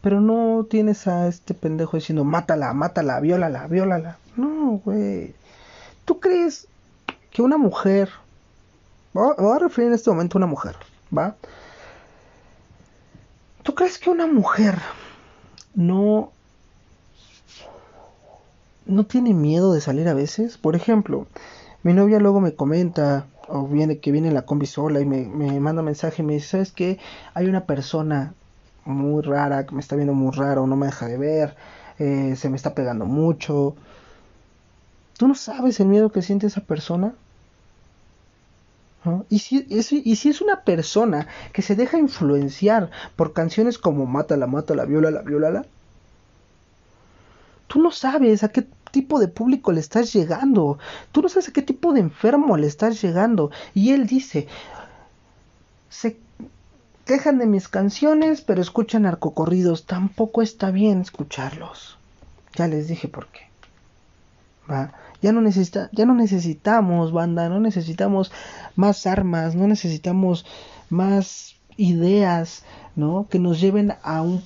[0.02, 4.18] pero no tienes a este pendejo diciendo mátala, mátala, viólala, viólala.
[4.36, 5.34] No, güey.
[6.04, 6.68] ¿Tú crees
[7.32, 8.10] que una mujer,
[9.14, 10.76] voy a referir en este momento a una mujer,
[11.16, 11.36] ¿va?
[13.64, 14.78] ¿Tú crees que una mujer
[15.74, 16.32] no
[18.86, 20.58] no tiene miedo de salir a veces?
[20.58, 21.26] Por ejemplo,
[21.84, 25.60] mi novia luego me comenta, o viene que viene la combi sola y me, me
[25.60, 27.00] manda mensaje y me dice, ¿sabes qué?
[27.34, 28.34] Hay una persona
[28.86, 31.56] muy rara que me está viendo muy raro, no me deja de ver,
[32.00, 33.76] eh, se me está pegando mucho.
[35.18, 37.14] ¿Tú no sabes el miedo que siente esa persona?
[39.30, 44.08] ¿Y, si, es, y si es una persona que se deja influenciar por canciones como
[44.08, 45.66] Mátala, Mátala, Violala, Violala,
[47.68, 50.80] tú no sabes a qué tipo de público le estás llegando.
[51.12, 53.52] Tú no sabes a qué tipo de enfermo le estás llegando.
[53.74, 54.48] Y él dice,
[57.04, 59.86] quejan de mis canciones, pero escuchan narcocorridos.
[59.86, 61.98] Tampoco está bien escucharlos.
[62.56, 63.42] Ya les dije por qué.
[64.72, 64.94] ¿Va?
[65.22, 68.32] Ya no, necesita, ya no necesitamos, banda, no necesitamos
[68.78, 70.46] más armas, no necesitamos
[70.90, 72.64] más ideas,
[72.96, 73.28] ¿no?
[73.30, 74.42] Que nos lleven a un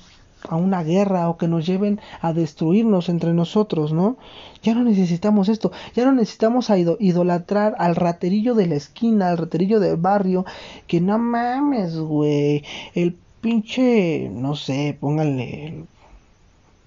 [0.48, 4.18] a una guerra o que nos lleven a destruirnos entre nosotros, ¿no?
[4.64, 9.38] Ya no necesitamos esto, ya no necesitamos a idolatrar al raterillo de la esquina, al
[9.38, 10.46] raterillo del barrio,
[10.88, 15.86] que no mames, güey, el pinche, no sé, pónganle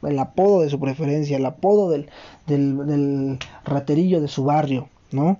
[0.02, 2.08] el, apodo de su preferencia, el apodo del,
[2.46, 5.38] del, del raterillo de su barrio, ¿no?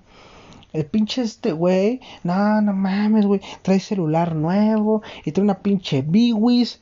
[0.73, 6.01] El pinche este güey, no, no mames, güey, trae celular nuevo y trae una pinche
[6.01, 6.81] Biwis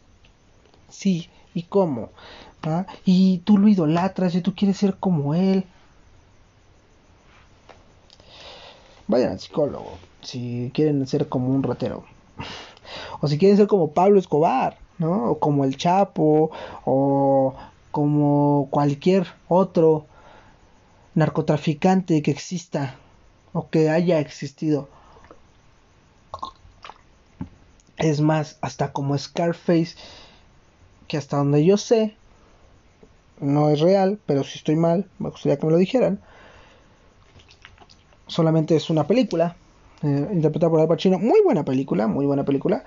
[0.91, 2.11] Sí, ¿y cómo?
[2.63, 2.87] ¿Ah?
[3.05, 5.65] Y tú lo idolatras y tú quieres ser como él.
[9.07, 12.05] Vayan al psicólogo si quieren ser como un ratero.
[13.21, 15.31] O si quieren ser como Pablo Escobar, ¿no?
[15.33, 16.51] O como el Chapo,
[16.85, 17.55] o
[17.91, 20.07] como cualquier otro
[21.15, 22.97] narcotraficante que exista
[23.53, 24.89] o que haya existido.
[27.97, 29.97] Es más, hasta como Scarface
[31.11, 32.15] que hasta donde yo sé,
[33.41, 36.21] no es real, pero si estoy mal, me gustaría que me lo dijeran.
[38.29, 39.57] Solamente es una película,
[40.05, 41.19] eh, interpretada por Al Pacino.
[41.19, 42.85] Muy buena película, muy buena película.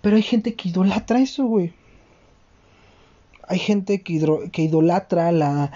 [0.00, 1.74] Pero hay gente que idolatra eso, güey.
[3.46, 5.72] Hay gente que, que idolatra la,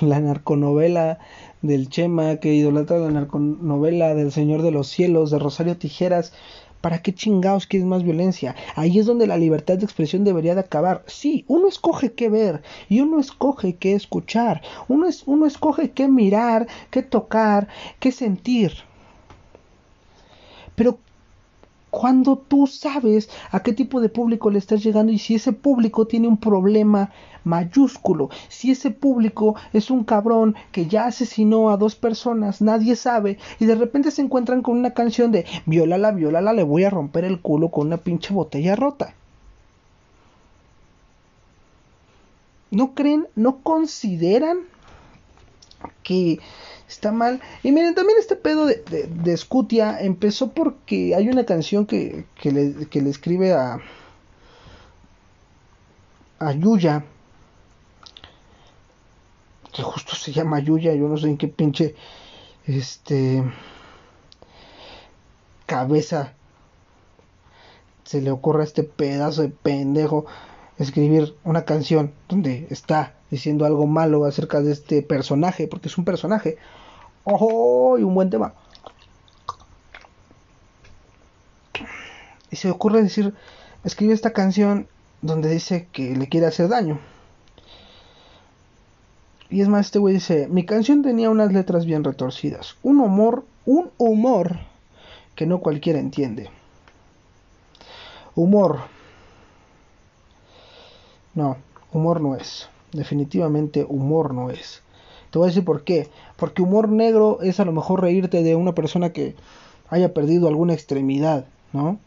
[0.00, 1.18] la narconovela
[1.62, 6.32] del Chema, que idolatra la narconovela del Señor de los Cielos, de Rosario Tijeras.
[6.80, 8.54] ¿Para qué chingados quieres más violencia?
[8.76, 11.02] Ahí es donde la libertad de expresión debería de acabar.
[11.06, 14.62] Sí, uno escoge qué ver y uno escoge qué escuchar.
[14.86, 18.72] Uno, es, uno escoge qué mirar, qué tocar, qué sentir.
[20.76, 20.98] Pero
[21.90, 26.06] cuando tú sabes a qué tipo de público le estás llegando y si ese público
[26.06, 27.10] tiene un problema
[27.44, 33.38] mayúsculo, si ese público es un cabrón que ya asesinó a dos personas, nadie sabe,
[33.58, 37.24] y de repente se encuentran con una canción de violala, violala, le voy a romper
[37.24, 39.14] el culo con una pinche botella rota.
[42.70, 44.58] ¿No creen, no consideran
[46.02, 46.38] que
[46.88, 47.40] está mal.
[47.62, 52.50] Y miren, también este pedo de, de, Scutia empezó porque hay una canción que, que,
[52.50, 53.80] le, que le escribe a,
[56.38, 57.04] a Yuya,
[59.72, 61.94] que justo se llama Yuya, yo no sé en qué pinche,
[62.66, 63.44] este,
[65.66, 66.34] cabeza
[68.04, 70.24] se le ocurre a este pedazo de pendejo
[70.78, 76.04] escribir una canción donde está diciendo algo malo acerca de este personaje, porque es un
[76.04, 76.56] personaje.
[77.24, 77.98] ¡Ojo!
[77.98, 78.54] Y un buen tema.
[82.50, 83.34] Y se ocurre decir,
[83.84, 84.88] escribe esta canción
[85.20, 86.98] donde dice que le quiere hacer daño.
[89.50, 93.44] Y es más, este güey dice, mi canción tenía unas letras bien retorcidas, un humor,
[93.64, 94.58] un humor
[95.34, 96.50] que no cualquiera entiende.
[98.34, 98.80] Humor.
[101.34, 101.56] No,
[101.92, 102.68] humor no es.
[102.92, 104.82] Definitivamente humor no es.
[105.30, 106.08] Te voy a decir por qué.
[106.36, 109.34] Porque humor negro es a lo mejor reírte de una persona que
[109.90, 111.98] haya perdido alguna extremidad, ¿no?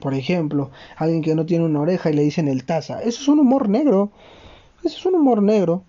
[0.00, 3.00] Por ejemplo, alguien que no tiene una oreja y le dicen el taza.
[3.00, 4.10] Eso es un humor negro.
[4.84, 5.82] Eso es un humor negro.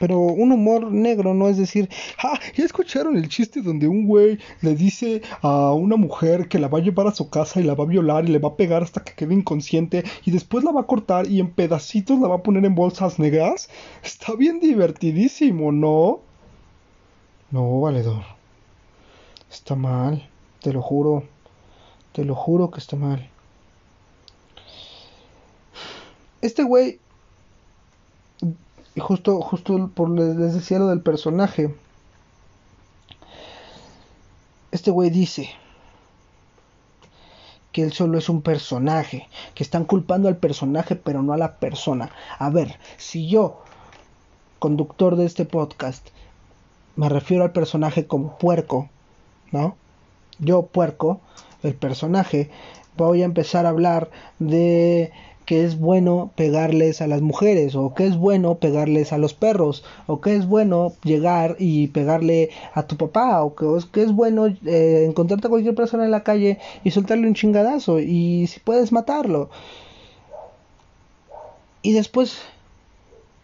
[0.00, 1.88] Pero un humor negro no es decir,
[2.22, 6.68] ah, ya escucharon el chiste donde un güey le dice a una mujer que la
[6.68, 8.56] va a llevar a su casa y la va a violar y le va a
[8.56, 12.28] pegar hasta que quede inconsciente y después la va a cortar y en pedacitos la
[12.28, 13.68] va a poner en bolsas negras.
[14.02, 16.20] Está bien divertidísimo, ¿no?
[17.50, 18.24] No, valedor.
[19.50, 20.28] Está mal,
[20.62, 21.24] te lo juro.
[22.12, 23.28] Te lo juro que está mal.
[26.40, 26.98] Este güey
[28.94, 31.74] y justo, justo por les decía lo del personaje.
[34.70, 35.50] Este güey dice
[37.72, 41.56] que él solo es un personaje, que están culpando al personaje pero no a la
[41.56, 42.10] persona.
[42.38, 43.62] A ver, si yo,
[44.58, 46.08] conductor de este podcast,
[46.96, 48.90] me refiero al personaje como puerco,
[49.50, 49.76] ¿no?
[50.38, 51.20] Yo, puerco,
[51.62, 52.50] el personaje,
[52.96, 55.12] voy a empezar a hablar de
[55.44, 59.84] que es bueno pegarles a las mujeres o que es bueno pegarles a los perros
[60.06, 65.04] o que es bueno llegar y pegarle a tu papá o que, es bueno eh,
[65.08, 69.50] encontrarte a cualquier persona en la calle y soltarle un chingadazo y si puedes matarlo.
[71.82, 72.38] Y después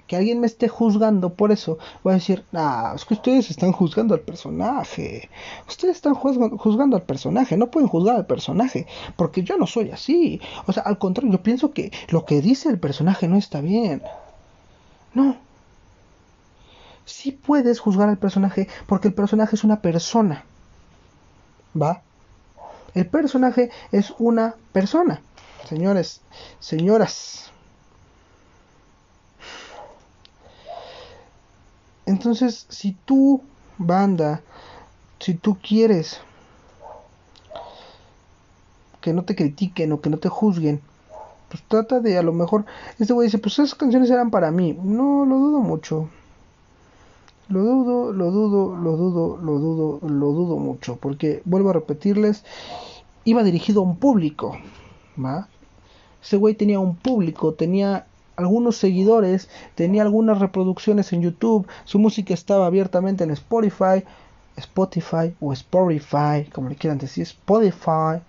[0.09, 3.73] que alguien me esté juzgando por eso, voy a decir, ah, es que ustedes están
[3.73, 5.29] juzgando al personaje.
[5.69, 10.41] Ustedes están juzgando al personaje, no pueden juzgar al personaje, porque yo no soy así.
[10.67, 14.03] O sea, al contrario, yo pienso que lo que dice el personaje no está bien.
[15.13, 15.37] No.
[17.05, 20.45] Sí puedes juzgar al personaje porque el personaje es una persona.
[21.81, 22.03] ¿Va?
[22.95, 25.21] El personaje es una persona.
[25.69, 26.23] Señores,
[26.61, 27.53] señoras.
[32.09, 33.43] Entonces, si tú,
[33.77, 34.41] banda,
[35.19, 36.21] si tú quieres
[39.03, 40.81] que no te critiquen o que no te juzguen,
[41.51, 42.65] pues trata de a lo mejor,
[42.99, 44.79] este güey dice, pues esas canciones eran para mí.
[44.83, 46.09] No, lo dudo mucho.
[47.51, 50.97] Lo dudo, lo dudo, lo dudo, lo dudo, lo dudo mucho.
[50.97, 52.43] Porque, vuelvo a repetirles,
[53.25, 54.57] iba dirigido a un público.
[55.23, 55.49] ¿Va?
[56.23, 58.07] Ese güey tenía un público, tenía
[58.39, 64.05] algunos seguidores, tenía algunas reproducciones en YouTube, su música estaba abiertamente en Spotify,
[64.57, 68.23] Spotify o Spotify, como le quieran decir, Spotify,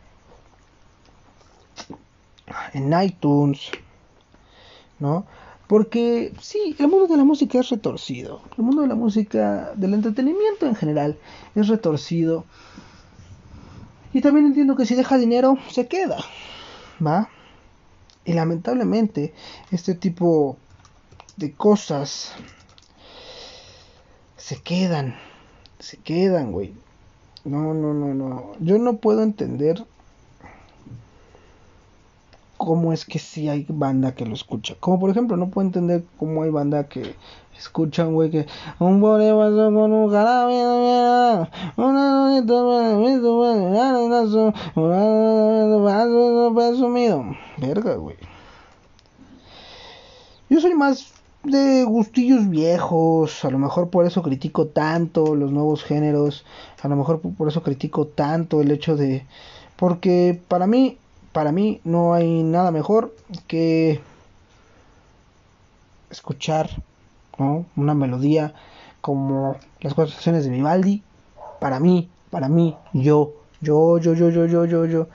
[2.74, 3.70] en iTunes,
[4.98, 5.26] ¿no?
[5.68, 9.94] Porque sí, el mundo de la música es retorcido, el mundo de la música, del
[9.94, 11.20] entretenimiento en general,
[11.54, 12.46] es retorcido.
[14.12, 16.18] Y también entiendo que si deja dinero, se queda,
[17.06, 17.30] ¿va?
[18.26, 19.34] Y lamentablemente
[19.72, 20.58] este tipo
[21.38, 22.34] de cosas
[24.38, 25.16] se quedan,
[25.80, 26.74] se quedan, güey.
[27.46, 28.52] No, no, no, no.
[28.60, 29.86] Yo no puedo entender
[32.58, 34.76] cómo es que sí hay banda que lo escucha.
[34.80, 37.16] Como por ejemplo, no puedo entender cómo hay banda que
[37.58, 38.48] escuchan, güey, que
[38.80, 41.42] un pasó con un jarabe,
[41.78, 42.20] una.
[47.60, 48.18] Verga, güey.
[50.50, 55.84] Yo soy más de gustillos viejos, a lo mejor por eso critico tanto los nuevos
[55.84, 56.46] géneros,
[56.82, 59.26] a lo mejor por eso critico tanto el hecho de
[59.78, 60.98] porque para mí
[61.32, 63.16] para mí no hay nada mejor
[63.48, 64.02] que
[66.10, 66.70] escuchar
[67.76, 68.54] una melodía
[69.02, 71.04] como las cuatro estaciones de Vivaldi,
[71.60, 75.08] para mí, para mí, yo, yo, yo, yo, yo, yo, yo, yo,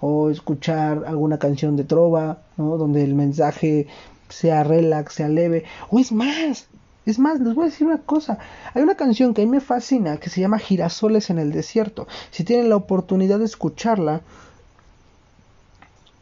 [0.00, 2.76] o escuchar alguna canción de trova, ¿no?
[2.76, 3.86] Donde el mensaje
[4.28, 6.68] sea relax, sea leve, o es más,
[7.06, 8.38] es más, les voy a decir una cosa.
[8.74, 12.08] Hay una canción que a mí me fascina que se llama Girasoles en el desierto.
[12.30, 14.22] Si tienen la oportunidad de escucharla,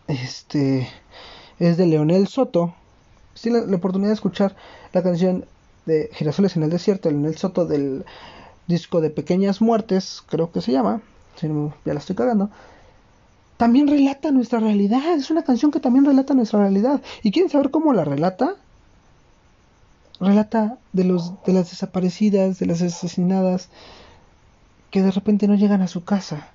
[0.07, 0.89] este
[1.59, 2.75] es de Leonel Soto.
[3.35, 4.55] Si tienen la oportunidad de escuchar
[4.93, 5.47] la canción
[5.87, 8.05] de Girasoles en el Desierto, en el Soto del
[8.67, 11.03] disco de Pequeñas Muertes, creo que se llama,
[11.37, 12.51] si no, ya la estoy cagando,
[13.57, 17.01] también relata nuestra realidad, es una canción que también relata nuestra realidad.
[17.23, 18.57] ¿Y quieren saber cómo la relata?
[20.21, 23.69] Relata de, los, de las desaparecidas, de las asesinadas,
[24.91, 26.49] que de repente no llegan a su casa,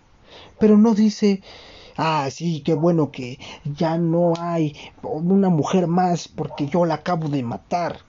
[0.60, 1.42] pero no dice,
[1.98, 7.28] ah, sí, qué bueno que ya no hay una mujer más porque yo la acabo
[7.28, 8.00] de matar.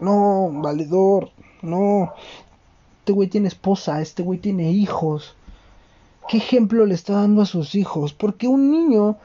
[0.00, 1.30] No, valedor,
[1.62, 2.12] no.
[3.00, 5.34] Este güey tiene esposa, este güey tiene hijos.
[6.32, 8.14] ¿Qué ejemplo le está dando a sus hijos?
[8.14, 9.18] Porque un niño,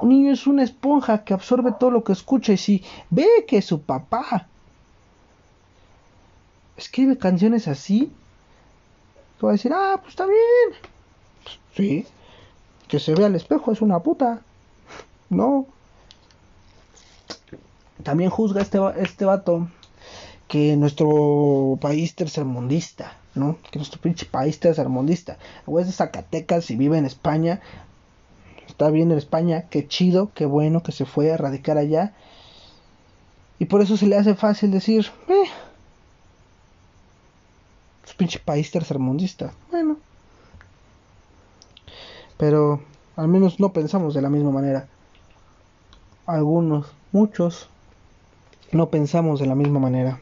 [0.00, 3.62] un niño es una esponja que absorbe todo lo que escucha y si ve que
[3.62, 4.48] su papá
[6.76, 8.10] escribe canciones así,
[9.44, 10.80] va a decir, ah, pues está bien.
[11.76, 12.04] Sí,
[12.88, 14.40] que se vea al espejo es una puta.
[15.30, 15.68] No,
[18.02, 19.68] también juzga este, este vato
[20.48, 23.56] que nuestro país tercermundista, ¿no?
[23.70, 25.38] Que nuestro pinche país tercermundista.
[25.66, 27.60] El es de Zacatecas y vive en España.
[28.66, 32.14] Está bien en España, qué chido, qué bueno que se fue a radicar allá.
[33.58, 35.44] Y por eso se le hace fácil decir, eh,
[38.04, 39.52] es pinche país tercermundista.
[39.70, 39.98] Bueno.
[42.38, 42.80] Pero
[43.16, 44.88] al menos no pensamos de la misma manera.
[46.26, 47.68] Algunos, muchos,
[48.72, 50.20] no pensamos de la misma manera.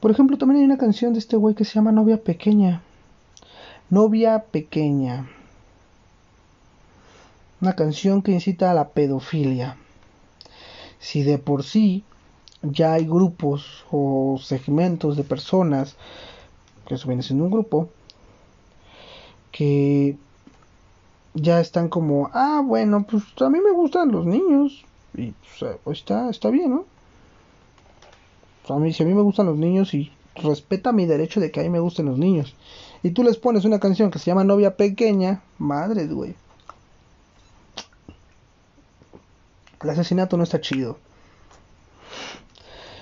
[0.00, 2.82] Por ejemplo, también hay una canción de este güey que se llama Novia Pequeña.
[3.90, 5.28] Novia Pequeña.
[7.60, 9.76] Una canción que incita a la pedofilia.
[10.98, 12.02] Si de por sí
[12.62, 15.96] ya hay grupos o segmentos de personas,
[16.86, 17.90] que eso viene siendo un grupo,
[19.52, 20.16] que
[21.34, 24.84] ya están como, ah, bueno, pues a mí me gustan los niños.
[25.14, 25.34] Y
[25.84, 26.84] pues, está, está bien, ¿no?
[28.68, 31.60] A mí, si a mí me gustan los niños y respeta mi derecho de que
[31.60, 32.54] a mí me gusten los niños.
[33.02, 36.34] Y tú les pones una canción que se llama Novia Pequeña, madre, güey.
[39.82, 40.98] El asesinato no está chido.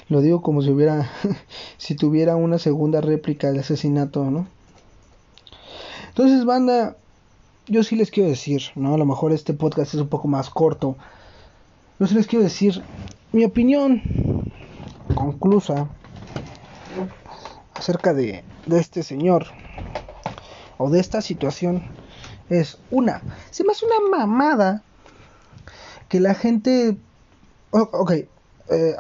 [0.08, 1.10] Lo digo como si hubiera,
[1.78, 4.46] si tuviera una segunda réplica del asesinato, ¿no?
[6.08, 6.96] Entonces, banda,
[7.66, 8.94] yo sí les quiero decir, ¿no?
[8.94, 10.96] A lo mejor este podcast es un poco más corto.
[11.98, 12.82] Yo sí les quiero decir
[13.32, 14.02] mi opinión
[15.18, 15.88] conclusa
[17.74, 19.46] acerca de, este señor
[20.76, 21.82] o de esta situación
[22.48, 24.84] es una, se me hace una mamada
[26.08, 26.98] que la gente,
[27.72, 28.28] ok, eh,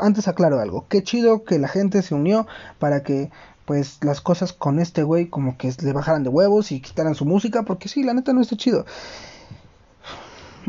[0.00, 2.48] antes aclaro algo, qué chido que la gente se unió
[2.80, 3.30] para que
[3.64, 7.26] pues las cosas con este güey como que le bajaran de huevos y quitaran su
[7.26, 8.86] música, porque sí, la neta no está chido.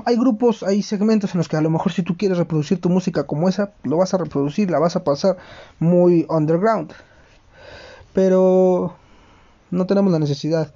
[0.05, 2.89] Hay grupos, hay segmentos en los que a lo mejor si tú quieres reproducir tu
[2.89, 5.37] música como esa, lo vas a reproducir, la vas a pasar
[5.79, 6.93] muy underground.
[8.13, 8.95] Pero
[9.71, 10.73] no tenemos la necesidad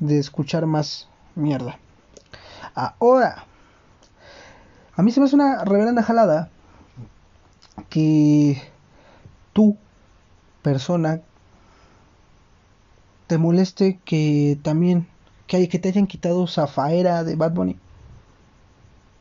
[0.00, 1.78] de escuchar más mierda.
[2.74, 3.44] Ahora,
[4.94, 6.50] a mí se me hace una reverenda jalada
[7.88, 8.60] que
[9.52, 9.76] tú,
[10.62, 11.20] persona,
[13.26, 15.06] te moleste que también
[15.46, 17.78] que, que te hayan quitado Zafaera de Bad Bunny.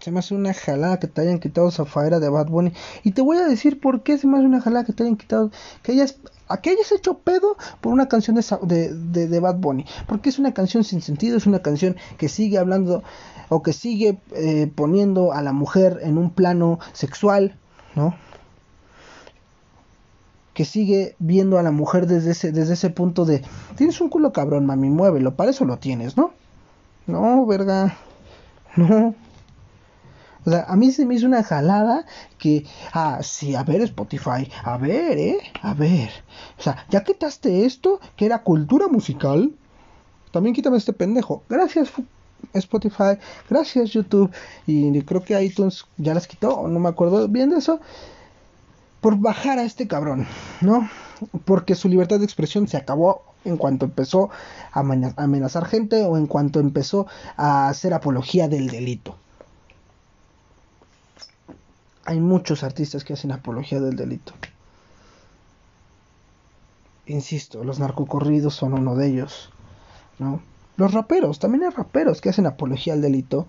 [0.01, 2.73] Se me hace una jalada que te hayan quitado Zafaera de Bad Bunny.
[3.03, 5.15] Y te voy a decir por qué se me hace una jalada que te hayan
[5.15, 5.51] quitado.
[5.83, 9.85] Que hayas a que hayas hecho pedo por una canción de, de, Bad Bunny.
[10.07, 13.03] Porque es una canción sin sentido, es una canción que sigue hablando
[13.49, 17.57] o que sigue eh, poniendo a la mujer en un plano sexual,
[17.95, 18.15] ¿no?
[20.53, 23.43] Que sigue viendo a la mujer desde ese, desde ese punto de,
[23.77, 26.31] tienes un culo cabrón, mami, muévelo, para eso lo tienes, ¿no?
[27.07, 27.97] No, verga,
[28.75, 29.15] no.
[30.45, 32.05] O sea, a mí se me hizo una jalada
[32.39, 35.37] que, ah, sí, a ver Spotify, a ver, ¿eh?
[35.61, 36.09] A ver.
[36.57, 39.53] O sea, ya quitaste esto, que era cultura musical,
[40.31, 41.43] también quítame este pendejo.
[41.47, 41.91] Gracias
[42.53, 43.17] Spotify,
[43.49, 44.31] gracias YouTube.
[44.65, 47.79] Y creo que iTunes ya las quitó, no me acuerdo bien de eso.
[48.99, 50.27] Por bajar a este cabrón,
[50.61, 50.89] ¿no?
[51.45, 54.29] Porque su libertad de expresión se acabó en cuanto empezó
[54.71, 59.17] a amenazar gente o en cuanto empezó a hacer apología del delito
[62.05, 64.33] hay muchos artistas que hacen apología del delito.
[67.05, 69.49] Insisto, los narcocorridos son uno de ellos,
[70.19, 70.41] ¿no?
[70.77, 73.47] Los raperos, también hay raperos que hacen apología al delito.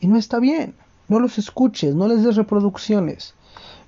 [0.00, 0.74] Y no está bien.
[1.08, 3.34] No los escuches, no les des reproducciones.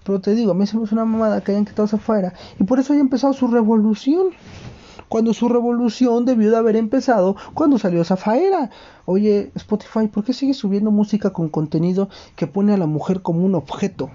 [0.05, 2.33] Pero te digo, a mí se me hace una mamada que hayan quitado afuera.
[2.59, 4.31] Y por eso haya empezado su revolución
[5.11, 8.70] cuando su revolución debió de haber empezado cuando salió Zafaera.
[9.06, 13.44] Oye, Spotify, ¿por qué sigue subiendo música con contenido que pone a la mujer como
[13.44, 14.08] un objeto?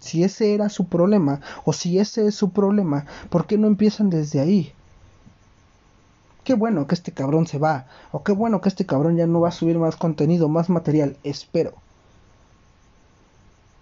[0.00, 4.08] Si ese era su problema, o si ese es su problema, ¿por qué no empiezan
[4.08, 4.72] desde ahí?
[6.44, 9.42] Qué bueno que este cabrón se va, o qué bueno que este cabrón ya no
[9.42, 11.74] va a subir más contenido, más material, espero.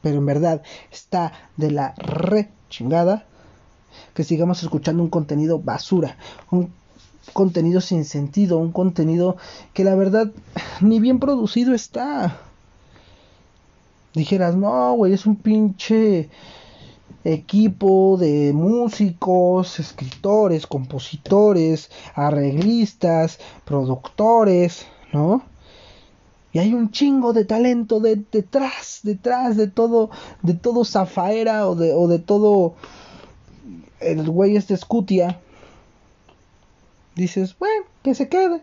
[0.03, 3.25] Pero en verdad está de la re chingada
[4.15, 6.17] que sigamos escuchando un contenido basura,
[6.51, 6.71] un
[7.33, 9.37] contenido sin sentido, un contenido
[9.73, 10.31] que la verdad
[10.81, 12.39] ni bien producido está.
[14.15, 16.29] Dijeras, no, güey, es un pinche
[17.23, 25.43] equipo de músicos, escritores, compositores, arreglistas, productores, ¿no?
[26.53, 30.11] Y hay un chingo de talento de, detrás, detrás de todo,
[30.43, 32.75] de todo Zafaera o de todo
[34.01, 35.39] el güey este Scutia,
[37.15, 38.61] dices, bueno, que se quede.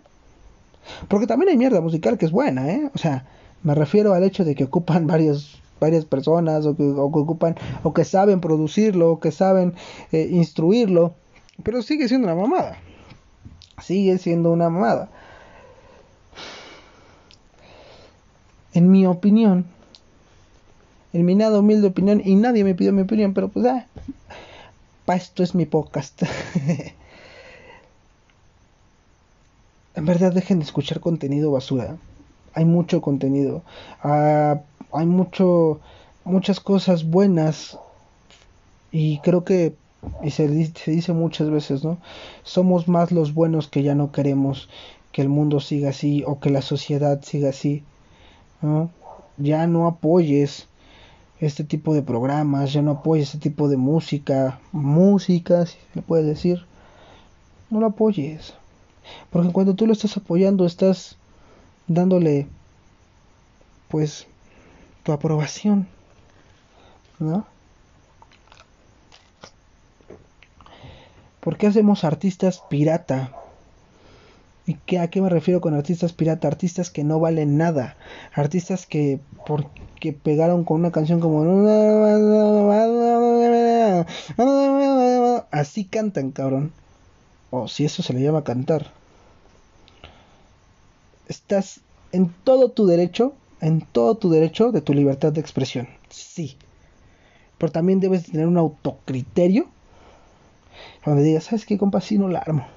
[1.08, 2.90] Porque también hay mierda musical que es buena, ¿eh?
[2.94, 3.26] O sea,
[3.64, 8.06] me refiero al hecho de que ocupan varios, varias personas o que, ocupan o que
[8.06, 9.74] saben producirlo o que saben
[10.12, 11.14] eh, instruirlo.
[11.64, 12.78] Pero sigue siendo una mamada.
[13.82, 15.10] Sigue siendo una mamada.
[18.74, 19.66] En mi opinión,
[21.14, 23.88] en mi nada humilde opinión, y nadie me pidió mi opinión, pero pues ah,
[25.16, 26.24] esto es mi podcast.
[29.96, 31.98] en verdad dejen de escuchar contenido basura.
[32.54, 33.64] Hay mucho contenido.
[34.04, 35.80] Ah, hay mucho,
[36.26, 37.80] muchas cosas buenas.
[38.92, 39.76] Y creo que,
[40.24, 41.98] y se, dice muchas veces, ¿no?
[42.44, 44.70] Somos más los buenos que ya no queremos
[45.12, 47.84] que el mundo siga así o que la sociedad siga así.
[49.38, 50.68] Ya no apoyes
[51.40, 56.02] este tipo de programas, ya no apoyes este tipo de música, música, si se le
[56.02, 56.66] puede decir,
[57.70, 58.54] no lo apoyes.
[59.30, 61.18] Porque cuando tú lo estás apoyando, estás
[61.88, 62.48] dándole,
[63.88, 64.28] pues,
[65.04, 65.88] tu aprobación,
[67.20, 67.46] ¿no?
[71.40, 73.32] ¿Por qué hacemos artistas pirata?
[74.68, 76.50] ¿Y qué, a qué me refiero con artistas pirata?
[76.50, 77.96] Artistas que no valen nada.
[78.34, 81.42] Artistas que porque pegaron con una canción como...
[85.52, 86.74] Así cantan, cabrón.
[87.50, 88.92] O si eso se le llama cantar.
[91.30, 91.80] Estás
[92.12, 95.88] en todo tu derecho, en todo tu derecho de tu libertad de expresión.
[96.10, 96.58] Sí.
[97.58, 99.68] Pero también debes tener un autocriterio.
[101.06, 102.02] Donde digas, ¿sabes qué, compa?
[102.02, 102.77] Sí, no la armo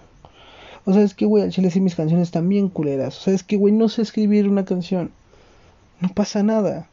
[0.90, 3.16] o sabes que, güey, al chile sí mis canciones están bien culeras.
[3.18, 5.12] O sabes que, güey, no sé escribir una canción.
[6.00, 6.88] No pasa nada.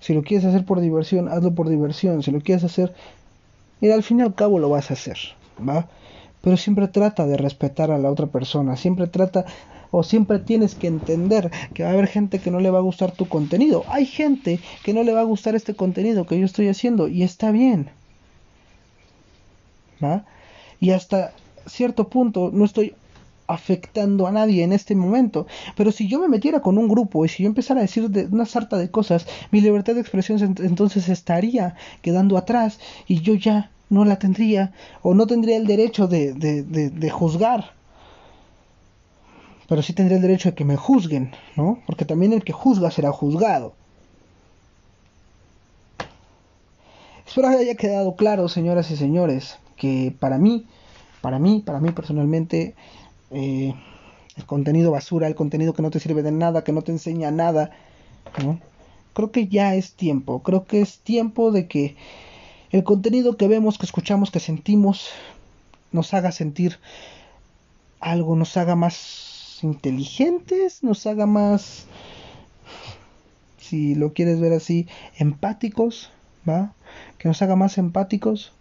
[0.00, 2.24] Si lo quieres hacer por diversión, hazlo por diversión.
[2.24, 2.92] Si lo quieres hacer,
[3.80, 5.16] mira, al fin y al cabo lo vas a hacer,
[5.56, 5.88] ¿va?
[6.40, 8.76] Pero siempre trata de respetar a la otra persona.
[8.76, 9.44] Siempre trata
[9.92, 12.82] o siempre tienes que entender que va a haber gente que no le va a
[12.82, 13.84] gustar tu contenido.
[13.88, 17.22] Hay gente que no le va a gustar este contenido que yo estoy haciendo y
[17.22, 17.90] está bien.
[20.02, 20.24] ¿Va?
[20.80, 21.32] Y hasta
[21.66, 22.94] cierto punto no estoy
[23.46, 25.46] afectando a nadie en este momento.
[25.76, 28.26] Pero si yo me metiera con un grupo y si yo empezara a decir de
[28.26, 33.70] una sarta de cosas, mi libertad de expresión entonces estaría quedando atrás y yo ya
[33.88, 37.72] no la tendría o no tendría el derecho de, de, de, juzgar.
[39.68, 41.80] Pero sí tendría el derecho de que me juzguen, ¿no?
[41.86, 43.74] Porque también el que juzga será juzgado.
[47.26, 50.66] Espero que haya quedado claro, señoras y señores, que para mí
[51.26, 52.76] para mí, para mí personalmente,
[53.32, 53.74] eh,
[54.36, 57.32] el contenido basura, el contenido que no te sirve de nada, que no te enseña
[57.32, 57.72] nada,
[59.12, 61.96] creo que ya es tiempo, creo que es tiempo de que
[62.70, 65.08] el contenido que vemos, que escuchamos, que sentimos,
[65.90, 66.78] nos haga sentir
[67.98, 71.86] algo, nos haga más inteligentes, nos haga más,
[73.58, 74.86] si lo quieres ver así,
[75.18, 76.12] empáticos,
[76.48, 76.72] ¿va?
[77.18, 78.52] Que nos haga más empáticos,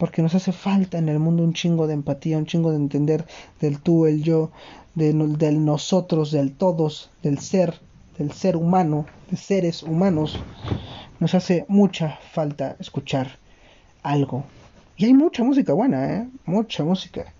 [0.00, 3.26] porque nos hace falta en el mundo un chingo de empatía, un chingo de entender
[3.60, 4.50] del tú, el yo,
[4.94, 7.78] del nosotros, del todos, del ser,
[8.16, 10.40] del ser humano, de seres humanos.
[11.18, 13.38] Nos hace mucha falta escuchar
[14.02, 14.44] algo.
[14.96, 16.28] Y hay mucha música buena, ¿eh?
[16.46, 17.34] Mucha música.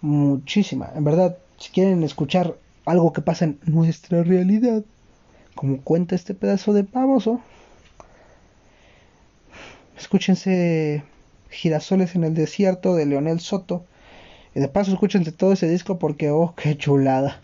[0.00, 0.90] Muchísima.
[0.96, 4.82] En verdad, si quieren escuchar algo que pasa en nuestra realidad,
[5.54, 7.40] como cuenta este pedazo de pavoso,
[9.96, 11.04] escúchense
[11.54, 13.84] Girasoles en el desierto de Leonel Soto.
[14.54, 17.40] Y de paso escúchense todo ese disco porque, oh, qué chulada.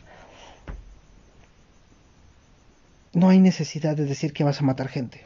[3.12, 5.24] No hay necesidad de decir que vas a matar gente.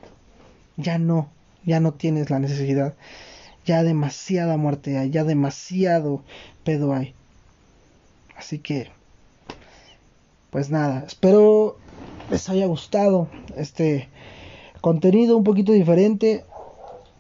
[0.77, 1.29] Ya no,
[1.65, 2.95] ya no tienes la necesidad.
[3.67, 6.23] Ya demasiada muerte hay, ya demasiado
[6.65, 7.15] pedo hay.
[8.37, 8.89] Así que,
[10.51, 11.79] pues nada, espero
[12.31, 14.09] les haya gustado este
[14.81, 16.45] contenido un poquito diferente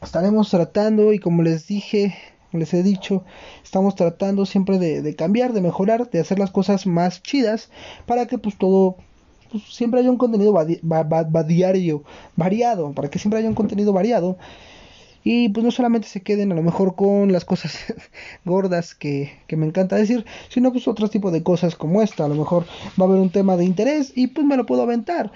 [0.05, 2.15] estaremos tratando y como les dije,
[2.53, 3.25] les he dicho,
[3.63, 7.71] estamos tratando siempre de, cambiar, de mejorar, de hacer las cosas más chidas
[8.07, 8.97] para que pues todo,
[9.51, 10.55] pues, siempre haya un contenido
[11.47, 12.05] diario,
[12.37, 14.39] variado, para que siempre haya un contenido variado.
[15.27, 17.79] Y pues no solamente se queden a lo mejor con las cosas
[18.45, 22.29] gordas que, que, me encanta decir, sino pues otro tipo de cosas como esta, a
[22.29, 22.67] lo mejor
[23.01, 25.33] va a haber un tema de interés y pues me lo puedo aventar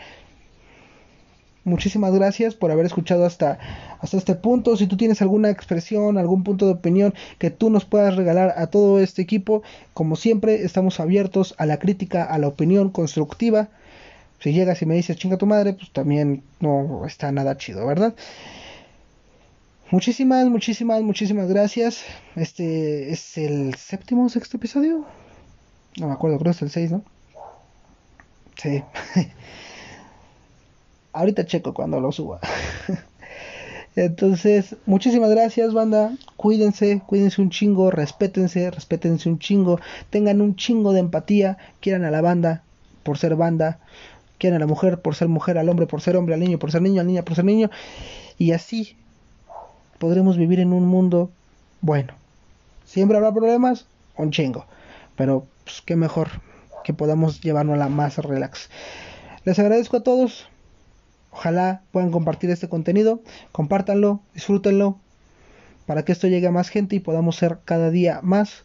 [1.68, 3.58] muchísimas gracias por haber escuchado hasta,
[4.00, 4.76] hasta este punto.
[4.76, 8.68] Si tú tienes alguna expresión, algún punto de opinión que tú nos puedas regalar a
[8.68, 9.62] todo este equipo,
[9.94, 13.68] como siempre, estamos abiertos a la crítica, a la opinión constructiva.
[14.40, 18.14] Si llegas y me dices chinga tu madre, pues también no está nada chido, ¿verdad?
[19.90, 22.04] Muchísimas, muchísimas, muchísimas gracias.
[22.36, 25.06] Este es el séptimo o sexto episodio.
[25.96, 27.04] No me acuerdo, creo que es el 6, ¿no?
[28.56, 28.82] Sí.
[31.18, 32.38] Ahorita checo cuando lo suba.
[33.96, 36.12] Entonces, muchísimas gracias, banda.
[36.36, 42.12] Cuídense, cuídense un chingo, respétense, respétense un chingo, tengan un chingo de empatía, quieran a
[42.12, 42.62] la banda
[43.02, 43.80] por ser banda,
[44.38, 46.70] quieran a la mujer por ser mujer, al hombre por ser hombre, al niño por
[46.70, 47.68] ser niño, al niña por ser niño,
[48.38, 48.96] y así
[49.98, 51.32] podremos vivir en un mundo
[51.80, 52.14] bueno.
[52.84, 54.66] Siempre habrá problemas, un chingo,
[55.16, 56.28] pero pues, qué mejor
[56.84, 58.70] que podamos llevarnos la más relax.
[59.42, 60.48] Les agradezco a todos.
[61.30, 63.22] Ojalá puedan compartir este contenido,
[63.52, 64.98] compártanlo, disfrútenlo,
[65.86, 68.64] para que esto llegue a más gente y podamos ser cada día más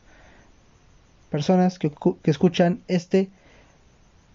[1.30, 1.91] personas que,
[2.22, 3.30] que escuchan este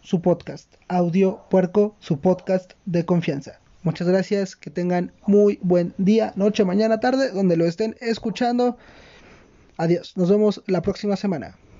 [0.02, 3.60] su podcast, Audio Puerco, su podcast de confianza.
[3.82, 8.78] Muchas gracias, que tengan muy buen día, noche, mañana, tarde, donde lo estén escuchando.
[9.76, 11.56] Adiós, nos vemos la próxima semana.